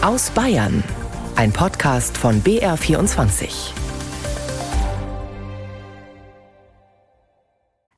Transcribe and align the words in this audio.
Aus 0.00 0.30
Bayern. 0.30 0.84
Ein 1.34 1.52
Podcast 1.52 2.16
von 2.16 2.40
BR24. 2.42 3.72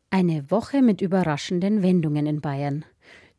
Eine 0.09 0.51
Woche 0.51 0.81
mit 0.81 1.03
überraschenden 1.03 1.83
Wendungen 1.83 2.25
in 2.25 2.41
Bayern. 2.41 2.87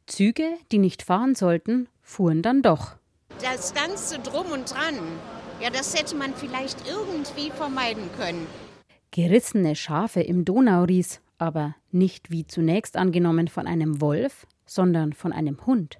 Züge, 0.06 0.44
die 0.72 0.78
nicht 0.78 1.02
fahren 1.02 1.34
sollten, 1.34 1.88
fuhren 2.04 2.44
dann 2.44 2.62
doch. 2.62 2.98
Das 3.42 3.74
ganze 3.74 4.20
Drum 4.20 4.52
und 4.52 4.72
Dran, 4.72 5.00
ja, 5.60 5.72
das 5.72 6.00
hätte 6.00 6.16
man 6.16 6.36
vielleicht 6.36 6.88
irgendwie 6.88 7.50
vermeiden 7.50 8.12
können. 8.16 8.46
Gerissene 9.10 9.76
Schafe 9.76 10.22
im 10.22 10.46
Donauries, 10.46 11.20
aber 11.40 11.74
nicht 11.92 12.30
wie 12.30 12.46
zunächst 12.46 12.96
angenommen 12.96 13.48
von 13.48 13.66
einem 13.66 14.02
Wolf, 14.02 14.46
sondern 14.68 15.14
von 15.14 15.34
einem 15.34 15.66
Hund. 15.66 15.98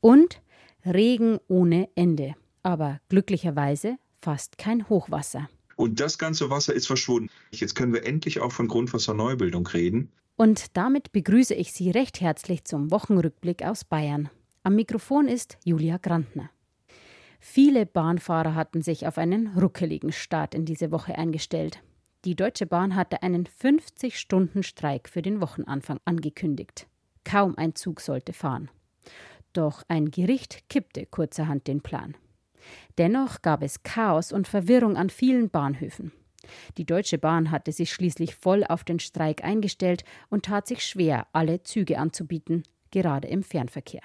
Und 0.00 0.40
Regen 0.86 1.38
ohne 1.48 1.88
Ende, 1.94 2.34
aber 2.62 3.00
glücklicherweise 3.08 3.98
fast 4.14 4.58
kein 4.58 4.88
Hochwasser. 4.88 5.48
Und 5.76 6.00
das 6.00 6.18
ganze 6.18 6.48
Wasser 6.48 6.72
ist 6.72 6.86
verschwunden. 6.86 7.30
Jetzt 7.50 7.74
können 7.74 7.92
wir 7.92 8.06
endlich 8.06 8.40
auch 8.40 8.52
von 8.52 8.68
Grundwasserneubildung 8.68 9.66
reden. 9.66 10.10
Und 10.36 10.76
damit 10.76 11.12
begrüße 11.12 11.54
ich 11.54 11.72
Sie 11.72 11.90
recht 11.90 12.20
herzlich 12.20 12.64
zum 12.64 12.90
Wochenrückblick 12.90 13.62
aus 13.62 13.84
Bayern. 13.84 14.30
Am 14.62 14.74
Mikrofon 14.74 15.28
ist 15.28 15.58
Julia 15.64 15.98
Grantner. 15.98 16.50
Viele 17.40 17.86
Bahnfahrer 17.86 18.54
hatten 18.54 18.82
sich 18.82 19.06
auf 19.06 19.18
einen 19.18 19.48
ruckeligen 19.56 20.12
Start 20.12 20.54
in 20.54 20.64
diese 20.64 20.90
Woche 20.90 21.16
eingestellt. 21.16 21.80
Die 22.24 22.34
Deutsche 22.34 22.66
Bahn 22.66 22.96
hatte 22.96 23.22
einen 23.22 23.46
50-Stunden-Streik 23.46 25.08
für 25.08 25.22
den 25.22 25.40
Wochenanfang 25.40 26.00
angekündigt. 26.04 26.88
Kaum 27.24 27.56
ein 27.56 27.74
Zug 27.74 28.00
sollte 28.00 28.32
fahren. 28.32 28.68
Doch 29.56 29.82
ein 29.88 30.10
Gericht 30.10 30.68
kippte 30.68 31.06
kurzerhand 31.06 31.66
den 31.66 31.80
Plan. 31.80 32.14
Dennoch 32.98 33.40
gab 33.40 33.62
es 33.62 33.82
Chaos 33.82 34.30
und 34.30 34.46
Verwirrung 34.46 34.98
an 34.98 35.08
vielen 35.08 35.48
Bahnhöfen. 35.48 36.12
Die 36.76 36.84
Deutsche 36.84 37.16
Bahn 37.16 37.50
hatte 37.50 37.72
sich 37.72 37.90
schließlich 37.90 38.34
voll 38.34 38.64
auf 38.64 38.84
den 38.84 38.98
Streik 38.98 39.42
eingestellt 39.42 40.04
und 40.28 40.44
tat 40.44 40.66
sich 40.66 40.84
schwer, 40.84 41.26
alle 41.32 41.62
Züge 41.62 41.98
anzubieten, 41.98 42.64
gerade 42.90 43.28
im 43.28 43.42
Fernverkehr. 43.42 44.02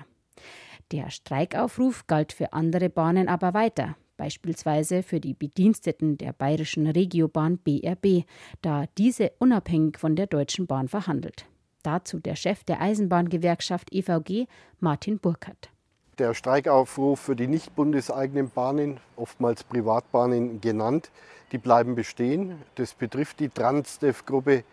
Der 0.93 1.09
Streikaufruf 1.09 2.07
galt 2.07 2.31
für 2.31 2.53
andere 2.53 2.89
Bahnen 2.89 3.27
aber 3.27 3.53
weiter, 3.53 3.97
beispielsweise 4.15 5.03
für 5.03 5.19
die 5.19 5.33
Bediensteten 5.33 6.17
der 6.17 6.31
bayerischen 6.31 6.87
Regiobahn 6.87 7.57
BRB, 7.57 8.23
da 8.61 8.85
diese 8.97 9.33
unabhängig 9.39 9.99
von 9.99 10.15
der 10.15 10.27
Deutschen 10.27 10.65
Bahn 10.65 10.87
verhandelt. 10.87 11.45
Dazu 11.83 12.19
der 12.19 12.35
Chef 12.35 12.63
der 12.63 12.81
Eisenbahngewerkschaft 12.81 13.93
EVG, 13.93 14.47
Martin 14.79 15.19
Burkhardt. 15.19 15.69
Der 16.17 16.33
Streikaufruf 16.33 17.19
für 17.19 17.35
die 17.35 17.47
nicht 17.47 17.75
bundeseigenen 17.75 18.49
Bahnen, 18.49 18.99
oftmals 19.15 19.63
Privatbahnen 19.63 20.61
genannt, 20.61 21.09
die 21.51 21.57
bleiben 21.57 21.95
bestehen. 21.95 22.61
Das 22.75 22.93
betrifft 22.93 23.39
die 23.39 23.49
Transdev-Gruppe. 23.49 24.63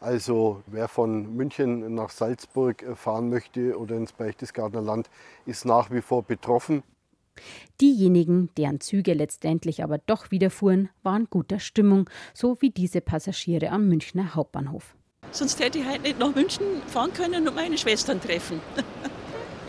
Also 0.00 0.62
wer 0.66 0.88
von 0.88 1.36
München 1.36 1.94
nach 1.94 2.10
Salzburg 2.10 2.84
fahren 2.96 3.28
möchte 3.28 3.78
oder 3.78 3.96
ins 3.96 4.12
Berchtesgadener 4.12 4.82
Land, 4.82 5.10
ist 5.46 5.64
nach 5.64 5.90
wie 5.90 6.00
vor 6.00 6.22
betroffen. 6.22 6.82
Diejenigen, 7.80 8.50
deren 8.56 8.80
Züge 8.80 9.14
letztendlich 9.14 9.84
aber 9.84 9.98
doch 9.98 10.30
wieder 10.30 10.50
fuhren, 10.50 10.88
waren 11.02 11.28
guter 11.30 11.60
Stimmung, 11.60 12.10
so 12.34 12.56
wie 12.60 12.70
diese 12.70 13.00
Passagiere 13.00 13.70
am 13.70 13.88
Münchner 13.88 14.34
Hauptbahnhof. 14.34 14.96
Sonst 15.30 15.60
hätte 15.60 15.78
ich 15.78 15.86
heute 15.86 16.00
nicht 16.00 16.18
nach 16.18 16.34
München 16.34 16.64
fahren 16.86 17.12
können 17.12 17.46
und 17.46 17.54
meine 17.54 17.78
Schwestern 17.78 18.20
treffen. 18.20 18.60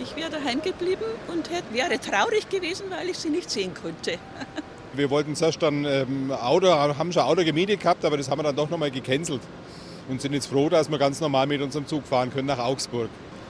Ich 0.02 0.16
wäre 0.16 0.30
daheim 0.30 0.62
geblieben 0.62 1.04
und 1.28 1.50
hätte, 1.50 1.74
wäre 1.74 2.00
traurig 2.00 2.48
gewesen, 2.48 2.86
weil 2.90 3.10
ich 3.10 3.18
sie 3.18 3.30
nicht 3.30 3.52
sehen 3.52 3.74
konnte. 3.74 4.18
Wir 4.94 5.10
wollten 5.10 5.36
zuerst 5.36 5.62
dann 5.62 5.84
ähm, 5.84 6.32
Auto, 6.32 6.70
haben 6.70 7.12
schon 7.12 7.24
Auto 7.24 7.44
gemietet 7.44 7.82
gehabt, 7.82 8.06
aber 8.06 8.16
das 8.16 8.30
haben 8.30 8.40
wir 8.40 8.44
dann 8.44 8.56
doch 8.56 8.70
nochmal 8.70 8.92
gecancelt. 8.92 9.42
Und 10.08 10.22
sind 10.22 10.33
jetzt 10.33 10.48
froh, 10.48 10.70
dass 10.70 10.89
wir 10.89 10.98
ganz 10.98 11.22
normal 11.22 11.45
mit 11.45 11.62
unserem 11.62 11.86
Zug 11.86 12.08
fahren 12.08 12.32
können 12.32 12.48
nach 12.48 12.58
Augsburg. 12.58 13.10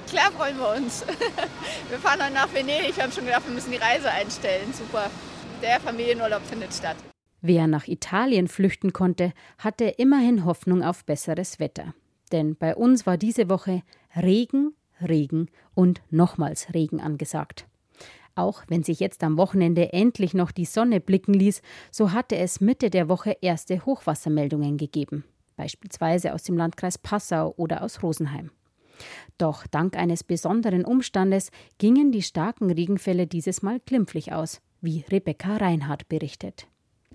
Klar 0.10 0.32
freuen 0.32 0.58
wir 0.58 0.76
uns. 0.76 1.06
Wir 1.90 2.00
fahren 2.00 2.20
dann 2.20 2.34
nach 2.34 2.52
Venedig. 2.52 2.96
Wir 2.96 3.04
haben 3.04 3.12
schon 3.12 3.26
gedacht, 3.26 3.44
wir 3.46 3.54
müssen 3.54 3.72
die 3.72 3.78
Reise 3.78 4.10
einstellen. 4.10 4.74
Super. 4.74 5.10
Der 5.62 5.80
Familienurlaub 5.80 6.42
findet 6.46 6.74
statt. 6.74 6.98
Wer 7.42 7.68
nach 7.68 7.88
Italien 7.88 8.48
flüchten 8.48 8.92
konnte, 8.92 9.34
hatte 9.60 9.86
immerhin 9.86 10.46
Hoffnung 10.46 10.84
auf 10.84 11.06
besseres 11.06 11.60
Wetter. 11.60 11.94
Denn 12.32 12.56
bei 12.56 12.76
uns 12.76 13.06
war 13.06 13.18
diese 13.18 13.50
Woche 13.50 13.84
Regen, 14.16 14.74
Regen 15.02 15.48
und 15.74 16.02
nochmals 16.10 16.74
Regen 16.74 17.00
angesagt. 17.02 17.68
Auch 18.36 18.64
wenn 18.68 18.84
sich 18.84 19.00
jetzt 19.00 19.24
am 19.24 19.38
Wochenende 19.38 19.92
endlich 19.92 20.34
noch 20.34 20.52
die 20.52 20.66
Sonne 20.66 21.00
blicken 21.00 21.34
ließ, 21.34 21.62
so 21.92 22.14
hatte 22.14 22.38
es 22.38 22.62
Mitte 22.62 22.90
der 22.90 23.10
Woche 23.10 23.36
erste 23.42 23.86
Hochwassermeldungen 23.86 24.78
gegeben, 24.78 25.26
beispielsweise 25.58 26.34
aus 26.34 26.44
dem 26.44 26.56
Landkreis 26.56 26.98
Passau 26.98 27.54
oder 27.58 27.84
aus 27.84 28.02
Rosenheim. 28.02 28.52
Doch 29.38 29.68
dank 29.68 29.98
eines 29.98 30.24
besonderen 30.24 30.86
Umstandes 30.86 31.52
gingen 31.78 32.12
die 32.12 32.22
starken 32.22 32.72
Regenfälle 32.72 33.28
dieses 33.28 33.62
Mal 33.62 33.80
glimpflich 33.86 34.34
aus, 34.34 34.62
wie 34.82 35.04
Rebecca 35.10 35.58
Reinhardt 35.58 36.08
berichtet. 36.10 36.68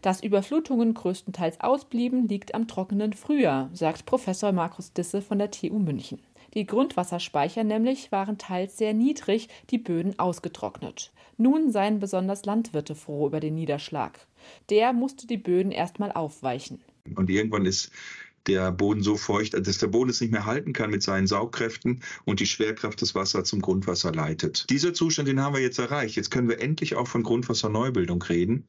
Dass 0.05 0.23
Überflutungen 0.23 0.93
größtenteils 0.93 1.63
ausblieben, 1.63 2.29
liegt 2.29 2.55
am 2.55 2.69
trockenen 2.69 3.15
Frühjahr, 3.15 3.71
sagt 3.73 4.05
Professor 4.05 4.53
Markus 4.53 4.93
Disse 4.93 5.23
von 5.23 5.39
der 5.39 5.51
TU 5.51 5.79
München. 5.79 6.21
Die 6.53 6.67
Grundwasserspeicher 6.67 7.65
nämlich 7.65 8.13
waren 8.13 8.37
teils 8.37 8.77
sehr 8.77 8.93
niedrig, 8.93 9.49
die 9.71 9.79
Böden 9.79 10.19
ausgetrocknet. 10.19 11.11
Nun 11.39 11.73
seien 11.73 12.01
besonders 12.01 12.45
Landwirte 12.45 12.95
froh 12.95 13.29
über 13.29 13.41
den 13.41 13.55
Niederschlag. 13.55 14.27
Der 14.69 14.93
musste 14.93 15.27
die 15.27 15.39
Böden 15.39 15.73
erstmal 15.73 16.13
aufweichen. 16.13 16.83
Und 17.17 17.31
irgendwann 17.31 17.65
ist 17.65 17.91
der 18.47 18.73
Boden 18.73 19.03
so 19.03 19.17
feucht, 19.17 19.55
dass 19.55 19.79
der 19.79 19.87
Boden 19.87 20.11
es 20.11 20.21
nicht 20.21 20.33
mehr 20.33 20.45
halten 20.45 20.75
kann 20.75 20.91
mit 20.91 21.03
seinen 21.03 21.27
Saugkräften 21.27 22.03
und 22.27 22.41
die 22.41 22.47
Schwerkraft 22.47 23.01
des 23.01 23.15
Wassers 23.15 23.49
zum 23.49 23.63
Grundwasser 23.63 24.13
leitet. 24.13 24.69
Dieser 24.69 24.93
Zustand, 24.93 25.29
den 25.29 25.41
haben 25.41 25.55
wir 25.55 25.63
jetzt 25.63 25.79
erreicht. 25.79 26.17
Jetzt 26.17 26.31
können 26.31 26.51
wir 26.51 26.61
endlich 26.61 26.95
auch 26.95 27.09
von 27.09 27.23
Grundwasserneubildung 27.23 28.21
reden. 28.21 28.69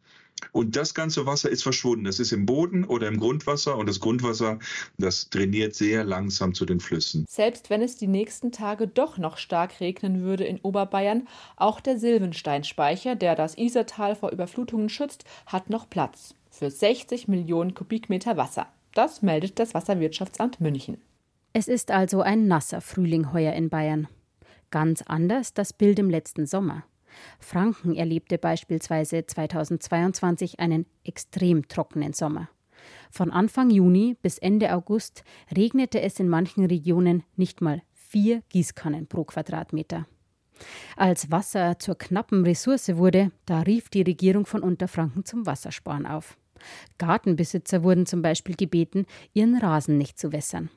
Und 0.52 0.76
das 0.76 0.94
ganze 0.94 1.26
Wasser 1.26 1.50
ist 1.50 1.64
verschwunden. 1.64 2.06
Das 2.06 2.20
ist 2.20 2.32
im 2.32 2.46
Boden 2.46 2.84
oder 2.86 3.08
im 3.08 3.20
Grundwasser 3.20 3.78
und 3.78 3.88
das 3.88 4.00
Grundwasser, 4.00 4.60
das 4.98 5.30
trainiert 5.30 5.76
sehr 5.76 6.04
langsam 6.04 6.54
zu 6.54 6.66
den 6.66 6.80
Flüssen. 6.80 7.26
Selbst 7.28 7.70
wenn 7.70 7.82
es 7.82 7.98
die 7.98 8.08
nächsten 8.08 8.52
Tage 8.52 8.88
doch 8.88 9.18
noch 9.18 9.38
stark 9.38 9.80
regnen 9.80 10.22
würde 10.22 10.44
in 10.44 10.60
Oberbayern, 10.60 11.28
auch 11.56 11.80
der 11.80 12.00
Silvensteinspeicher, 12.00 13.16
der 13.16 13.36
das 13.36 13.58
Isertal 13.58 14.16
vor 14.16 14.32
Überflutungen 14.32 14.90
schützt, 14.90 15.26
hat 15.46 15.70
noch 15.70 15.90
Platz 15.90 16.36
für 16.50 16.70
60 16.70 17.28
Millionen 17.28 17.74
Kubikmeter 17.74 18.38
Wasser. 18.38 18.68
Das 18.94 19.22
meldet 19.22 19.60
das 19.60 19.74
Wasserwirtschaftsamt 19.74 20.62
München. 20.62 20.98
Es 21.52 21.68
ist 21.68 21.92
also 21.92 22.22
ein 22.22 22.48
nasser 22.48 22.82
Frühling 22.82 23.34
heuer 23.34 23.54
in 23.54 23.70
Bayern. 23.70 24.08
Ganz 24.72 25.02
anders 25.02 25.54
das 25.54 25.74
Bild 25.74 26.00
im 26.00 26.10
letzten 26.10 26.46
Sommer. 26.46 26.84
Franken 27.40 27.96
erlebte 27.96 28.38
beispielsweise 28.38 29.26
2022 29.26 30.60
einen 30.60 30.86
extrem 31.04 31.68
trockenen 31.68 32.14
Sommer. 32.14 32.50
Von 33.12 33.32
Anfang 33.32 33.70
Juni 33.70 34.18
bis 34.22 34.38
Ende 34.38 34.74
August 34.74 35.24
regnete 35.56 36.02
es 36.02 36.20
in 36.20 36.30
manchen 36.30 36.66
Regionen 36.66 37.24
nicht 37.36 37.62
mal 37.62 37.82
vier 37.94 38.44
Gießkannen 38.50 39.08
pro 39.08 39.24
Quadratmeter. 39.24 40.06
Als 40.96 41.32
Wasser 41.32 41.80
zur 41.80 41.98
knappen 41.98 42.46
Ressource 42.46 42.96
wurde, 42.96 43.32
da 43.46 43.62
rief 43.62 43.90
die 43.90 44.04
Regierung 44.04 44.46
von 44.46 44.62
Unterfranken 44.62 45.26
zum 45.26 45.46
Wassersparen 45.46 46.06
auf. 46.06 46.38
Gartenbesitzer 46.98 47.84
wurden 47.84 48.06
zum 48.06 48.22
Beispiel 48.22 48.56
gebeten, 48.56 49.06
ihren 49.34 49.58
Rasen 49.58 49.98
nicht 49.98 50.18
zu 50.18 50.32
wässern. 50.32 50.70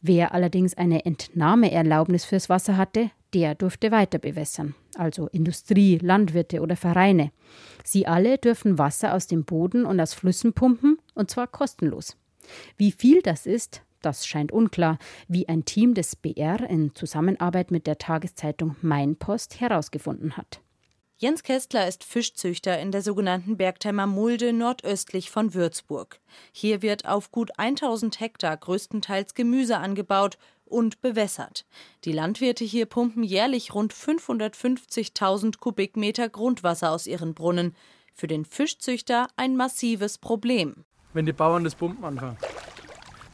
Wer 0.00 0.34
allerdings 0.34 0.74
eine 0.74 1.04
Entnahmeerlaubnis 1.04 2.24
fürs 2.24 2.48
Wasser 2.48 2.76
hatte, 2.76 3.10
der 3.34 3.54
durfte 3.54 3.90
weiter 3.90 4.18
bewässern, 4.18 4.74
also 4.96 5.28
Industrie, 5.28 5.98
Landwirte 5.98 6.60
oder 6.60 6.76
Vereine. 6.76 7.30
Sie 7.84 8.06
alle 8.06 8.38
dürfen 8.38 8.78
Wasser 8.78 9.14
aus 9.14 9.26
dem 9.26 9.44
Boden 9.44 9.84
und 9.84 10.00
aus 10.00 10.14
Flüssen 10.14 10.52
pumpen, 10.52 10.98
und 11.14 11.30
zwar 11.30 11.46
kostenlos. 11.46 12.16
Wie 12.76 12.92
viel 12.92 13.22
das 13.22 13.46
ist, 13.46 13.82
das 14.02 14.26
scheint 14.26 14.52
unklar, 14.52 14.98
wie 15.28 15.48
ein 15.48 15.64
Team 15.64 15.94
des 15.94 16.16
BR 16.16 16.68
in 16.68 16.94
Zusammenarbeit 16.94 17.70
mit 17.70 17.86
der 17.86 17.98
Tageszeitung 17.98 18.76
Mein 18.80 19.16
Post 19.16 19.60
herausgefunden 19.60 20.36
hat. 20.36 20.60
Jens 21.18 21.42
Kästler 21.42 21.86
ist 21.86 22.02
Fischzüchter 22.02 22.78
in 22.78 22.92
der 22.92 23.02
sogenannten 23.02 23.58
Bergtheimer 23.58 24.06
Mulde 24.06 24.54
nordöstlich 24.54 25.30
von 25.30 25.52
Würzburg. 25.52 26.18
Hier 26.50 26.80
wird 26.80 27.04
auf 27.04 27.30
gut 27.30 27.50
1000 27.58 28.20
Hektar 28.20 28.56
größtenteils 28.56 29.34
Gemüse 29.34 29.76
angebaut 29.76 30.38
und 30.70 31.00
bewässert. 31.00 31.66
Die 32.04 32.12
Landwirte 32.12 32.64
hier 32.64 32.86
pumpen 32.86 33.22
jährlich 33.22 33.74
rund 33.74 33.92
550.000 33.92 35.58
Kubikmeter 35.58 36.28
Grundwasser 36.28 36.90
aus 36.92 37.06
ihren 37.06 37.34
Brunnen. 37.34 37.74
Für 38.14 38.26
den 38.26 38.44
Fischzüchter 38.44 39.28
ein 39.36 39.56
massives 39.56 40.18
Problem. 40.18 40.84
Wenn 41.12 41.26
die 41.26 41.32
Bauern 41.32 41.64
das 41.64 41.74
Pumpen 41.74 42.04
anfangen, 42.04 42.38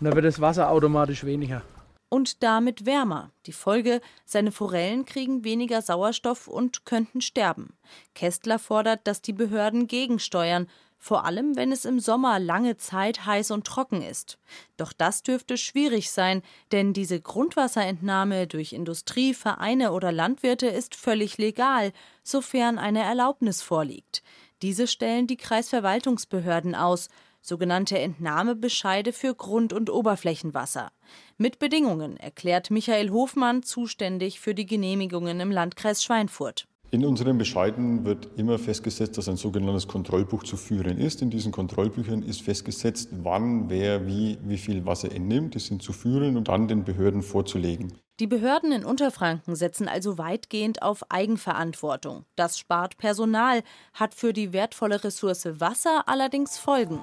dann 0.01 0.15
wird 0.15 0.25
das 0.25 0.41
Wasser 0.41 0.71
automatisch 0.71 1.25
weniger. 1.25 1.63
und 2.09 2.43
damit 2.43 2.87
wärmer. 2.87 3.31
Die 3.47 3.53
Folge, 3.53 4.01
seine 4.25 4.53
Forellen 4.53 5.05
kriegen 5.05 5.45
weniger 5.45 5.83
Sauerstoff 5.83 6.47
und 6.49 6.85
könnten 6.85 7.21
sterben. 7.21 7.77
Kästler 8.15 8.59
fordert, 8.59 9.07
dass 9.07 9.23
die 9.23 9.33
Behörden 9.33 9.87
gegensteuern, 9.87 10.69
vor 10.99 11.25
allem 11.25 11.57
wenn 11.57 11.73
es 11.73 11.85
im 11.85 12.01
Sommer 12.01 12.39
lange 12.39 12.77
Zeit 12.77 13.27
heiß 13.27 13.51
und 13.51 13.67
trocken 13.67 14.03
ist. 14.03 14.39
Doch 14.77 14.93
das 14.93 15.23
dürfte 15.23 15.57
schwierig 15.57 16.11
sein, 16.11 16.43
denn 16.73 16.93
diese 16.93 17.21
Grundwasserentnahme 17.21 18.47
durch 18.47 18.73
Industrie, 18.73 19.35
Vereine 19.35 19.93
oder 19.93 20.13
Landwirte 20.13 20.67
ist 20.67 20.95
völlig 20.95 21.39
legal, 21.39 21.93
sofern 22.23 22.79
eine 22.79 23.03
Erlaubnis 23.03 23.63
vorliegt. 23.63 24.23
Diese 24.63 24.87
stellen 24.87 25.27
die 25.27 25.37
Kreisverwaltungsbehörden 25.37 26.75
aus, 26.75 27.09
sogenannte 27.47 27.99
Entnahmebescheide 27.99 29.13
für 29.13 29.35
Grund- 29.35 29.73
und 29.73 29.89
Oberflächenwasser. 29.91 30.91
Mit 31.37 31.59
Bedingungen, 31.59 32.17
erklärt 32.17 32.71
Michael 32.71 33.11
Hofmann, 33.11 33.63
zuständig 33.63 34.41
für 34.41 34.55
die 34.55 34.67
Genehmigungen 34.67 35.39
im 35.41 35.53
Landkreis 35.53 36.03
Schweinfurt. 36.03 36.67
In 36.93 37.05
unseren 37.05 37.37
Bescheiden 37.37 38.05
wird 38.05 38.29
immer 38.37 38.59
festgesetzt, 38.59 39.19
dass 39.19 39.29
ein 39.29 39.37
sogenanntes 39.37 39.89
Kontrollbuch 39.89 40.45
zu 40.45 40.57
führen 40.57 40.99
ist. 40.99 41.21
In 41.21 41.31
diesen 41.31 41.51
Kontrollbüchern 41.51 42.23
ist 42.23 42.43
festgesetzt, 42.43 43.09
wann, 43.23 43.69
wer, 43.69 44.07
wie, 44.07 44.39
wie 44.45 44.57
viel 44.57 44.87
Wasser 44.87 45.11
entnimmt. 45.11 45.55
Die 45.57 45.59
sind 45.59 45.83
zu 45.83 45.93
führen 45.93 46.37
und 46.37 46.47
dann 46.47 46.69
den 46.69 46.85
Behörden 46.85 47.23
vorzulegen. 47.23 47.93
Die 48.19 48.27
Behörden 48.27 48.73
in 48.73 48.85
Unterfranken 48.87 49.57
setzen 49.57 49.89
also 49.89 50.17
weitgehend 50.17 50.81
auf 50.81 51.11
Eigenverantwortung. 51.11 52.25
Das 52.35 52.59
spart 52.59 52.97
Personal, 52.97 53.63
hat 53.93 54.15
für 54.15 54.33
die 54.33 54.55
wertvolle 54.55 55.05
Ressource 55.05 55.47
Wasser 55.61 56.05
allerdings 56.09 56.57
Folgen. 56.57 56.99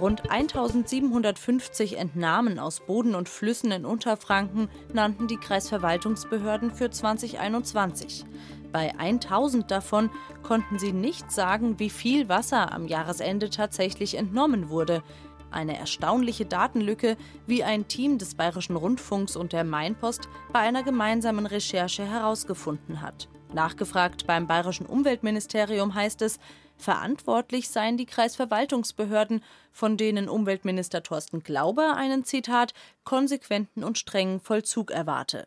Rund 0.00 0.30
1750 0.30 1.98
Entnahmen 1.98 2.58
aus 2.58 2.80
Boden 2.80 3.14
und 3.14 3.28
Flüssen 3.28 3.70
in 3.70 3.84
Unterfranken 3.84 4.70
nannten 4.94 5.26
die 5.26 5.36
Kreisverwaltungsbehörden 5.36 6.70
für 6.70 6.90
2021. 6.90 8.24
Bei 8.72 8.98
1000 8.98 9.70
davon 9.70 10.10
konnten 10.42 10.78
sie 10.78 10.92
nicht 10.92 11.30
sagen, 11.30 11.78
wie 11.78 11.90
viel 11.90 12.28
Wasser 12.28 12.72
am 12.72 12.86
Jahresende 12.86 13.50
tatsächlich 13.50 14.16
entnommen 14.16 14.68
wurde. 14.68 15.02
Eine 15.50 15.78
erstaunliche 15.78 16.44
Datenlücke, 16.44 17.16
wie 17.46 17.64
ein 17.64 17.88
Team 17.88 18.18
des 18.18 18.34
Bayerischen 18.34 18.76
Rundfunks 18.76 19.36
und 19.36 19.52
der 19.52 19.64
Mainpost 19.64 20.28
bei 20.52 20.60
einer 20.60 20.82
gemeinsamen 20.82 21.46
Recherche 21.46 22.04
herausgefunden 22.04 23.00
hat. 23.00 23.28
Nachgefragt 23.52 24.26
beim 24.26 24.46
Bayerischen 24.46 24.86
Umweltministerium 24.86 25.94
heißt 25.94 26.20
es, 26.22 26.38
verantwortlich 26.76 27.70
seien 27.70 27.96
die 27.96 28.06
Kreisverwaltungsbehörden, 28.06 29.42
von 29.72 29.96
denen 29.96 30.28
Umweltminister 30.28 31.02
Thorsten 31.02 31.42
Glauber 31.42 31.96
einen 31.96 32.24
Zitat 32.24 32.74
konsequenten 33.04 33.84
und 33.84 33.98
strengen 33.98 34.40
Vollzug 34.40 34.90
erwarte. 34.90 35.46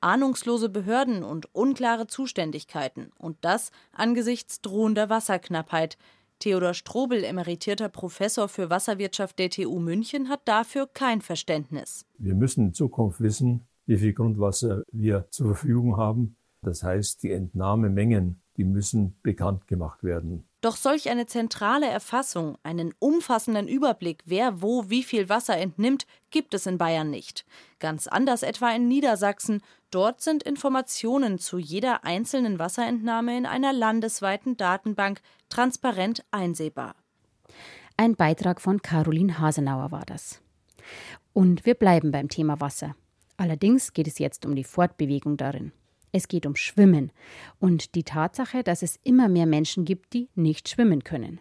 Ahnungslose 0.00 0.68
Behörden 0.68 1.24
und 1.24 1.54
unklare 1.54 2.06
Zuständigkeiten 2.06 3.10
und 3.18 3.36
das 3.40 3.72
angesichts 3.92 4.60
drohender 4.60 5.10
Wasserknappheit, 5.10 5.98
Theodor 6.38 6.74
Strobel, 6.74 7.24
emeritierter 7.24 7.88
Professor 7.88 8.48
für 8.48 8.70
Wasserwirtschaft 8.70 9.38
der 9.38 9.50
TU 9.50 9.80
München, 9.80 10.28
hat 10.28 10.42
dafür 10.44 10.86
kein 10.86 11.20
Verständnis. 11.20 12.06
Wir 12.16 12.34
müssen 12.34 12.66
in 12.66 12.74
Zukunft 12.74 13.20
wissen, 13.20 13.66
wie 13.86 13.96
viel 13.96 14.12
Grundwasser 14.12 14.84
wir 14.92 15.26
zur 15.30 15.46
Verfügung 15.46 15.96
haben. 15.96 16.36
Das 16.62 16.82
heißt, 16.82 17.22
die 17.22 17.32
Entnahmemengen, 17.32 18.40
die 18.58 18.64
müssen 18.64 19.16
bekannt 19.22 19.68
gemacht 19.68 20.02
werden. 20.02 20.44
Doch 20.60 20.76
solch 20.76 21.08
eine 21.08 21.26
zentrale 21.26 21.86
Erfassung, 21.86 22.58
einen 22.64 22.92
umfassenden 22.98 23.68
Überblick, 23.68 24.24
wer 24.26 24.60
wo 24.60 24.90
wie 24.90 25.04
viel 25.04 25.28
Wasser 25.28 25.56
entnimmt, 25.56 26.06
gibt 26.30 26.52
es 26.52 26.66
in 26.66 26.76
Bayern 26.76 27.08
nicht. 27.08 27.46
Ganz 27.78 28.08
anders 28.08 28.42
etwa 28.42 28.70
in 28.72 28.88
Niedersachsen. 28.88 29.62
Dort 29.92 30.20
sind 30.20 30.42
Informationen 30.42 31.38
zu 31.38 31.58
jeder 31.58 32.04
einzelnen 32.04 32.58
Wasserentnahme 32.58 33.38
in 33.38 33.46
einer 33.46 33.72
landesweiten 33.72 34.56
Datenbank 34.56 35.20
transparent 35.48 36.24
einsehbar. 36.32 36.96
Ein 37.96 38.16
Beitrag 38.16 38.60
von 38.60 38.82
Caroline 38.82 39.38
Hasenauer 39.38 39.92
war 39.92 40.04
das. 40.04 40.42
Und 41.32 41.64
wir 41.64 41.74
bleiben 41.74 42.10
beim 42.10 42.28
Thema 42.28 42.60
Wasser. 42.60 42.96
Allerdings 43.36 43.92
geht 43.92 44.08
es 44.08 44.18
jetzt 44.18 44.44
um 44.44 44.56
die 44.56 44.64
Fortbewegung 44.64 45.36
darin. 45.36 45.70
Es 46.12 46.28
geht 46.28 46.46
um 46.46 46.56
Schwimmen 46.56 47.12
und 47.58 47.94
die 47.94 48.04
Tatsache, 48.04 48.62
dass 48.62 48.82
es 48.82 48.98
immer 49.04 49.28
mehr 49.28 49.46
Menschen 49.46 49.84
gibt, 49.84 50.12
die 50.14 50.28
nicht 50.34 50.68
schwimmen 50.68 51.04
können. 51.04 51.40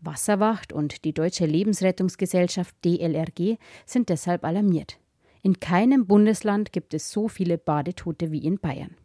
Wasserwacht 0.00 0.72
und 0.72 1.04
die 1.04 1.12
Deutsche 1.12 1.46
Lebensrettungsgesellschaft 1.46 2.74
DLRG 2.84 3.56
sind 3.86 4.08
deshalb 4.08 4.44
alarmiert. 4.44 4.98
In 5.42 5.60
keinem 5.60 6.06
Bundesland 6.06 6.72
gibt 6.72 6.94
es 6.94 7.10
so 7.10 7.28
viele 7.28 7.58
Badetote 7.58 8.30
wie 8.32 8.44
in 8.44 8.58
Bayern. 8.58 8.96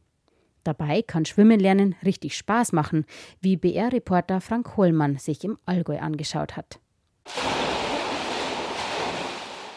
Dabei 0.64 1.02
kann 1.02 1.26
Schwimmen 1.26 1.60
lernen 1.60 1.96
richtig 2.04 2.38
Spaß 2.38 2.74
machen, 2.74 3.06
wie 3.42 3.58
BR-Reporter 3.58 4.42
Frank 4.42 4.78
Hollmann 4.78 5.18
sich 5.18 5.44
im 5.44 5.58
Allgäu 5.66 6.00
angeschaut 6.00 6.58
hat. 6.58 6.80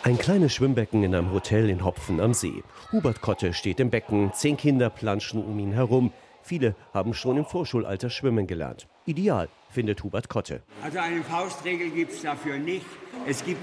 Ein 0.04 0.18
kleines 0.18 0.52
Schwimmbecken 0.52 1.04
in 1.04 1.14
einem 1.14 1.30
Hotel 1.30 1.70
in 1.70 1.84
Hopfen 1.84 2.18
am 2.18 2.34
See. 2.34 2.64
Hubert 2.90 3.20
Kotte 3.20 3.54
steht 3.54 3.78
im 3.78 3.90
Becken, 3.90 4.32
zehn 4.34 4.56
Kinder 4.56 4.90
planschen 4.90 5.44
um 5.44 5.56
ihn 5.60 5.70
herum. 5.70 6.12
Viele 6.42 6.74
haben 6.92 7.14
schon 7.14 7.36
im 7.36 7.44
Vorschulalter 7.44 8.10
schwimmen 8.10 8.48
gelernt. 8.48 8.88
Ideal, 9.06 9.48
findet 9.70 10.02
Hubert 10.02 10.28
Kotte. 10.28 10.60
Also 10.82 10.98
eine 10.98 11.22
Faustregel 11.22 11.90
gibt 11.90 12.14
es 12.14 12.22
dafür 12.22 12.58
nicht. 12.58 12.84
Es 13.28 13.44
gibt 13.44 13.60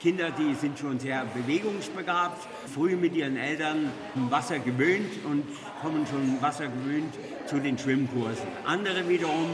Kinder, 0.00 0.30
die 0.30 0.54
sind 0.54 0.78
schon 0.78 0.98
sehr 0.98 1.26
bewegungsbegabt, 1.26 2.48
früh 2.72 2.96
mit 2.96 3.14
ihren 3.14 3.36
Eltern 3.36 3.90
Wasser 4.30 4.60
gewöhnt 4.60 5.12
und 5.26 5.44
kommen 5.82 6.06
schon 6.06 6.40
Wasser 6.40 6.68
gewöhnt 6.68 7.12
zu 7.44 7.58
den 7.58 7.76
Schwimmkursen. 7.76 8.46
Andere 8.64 9.06
wiederum 9.06 9.50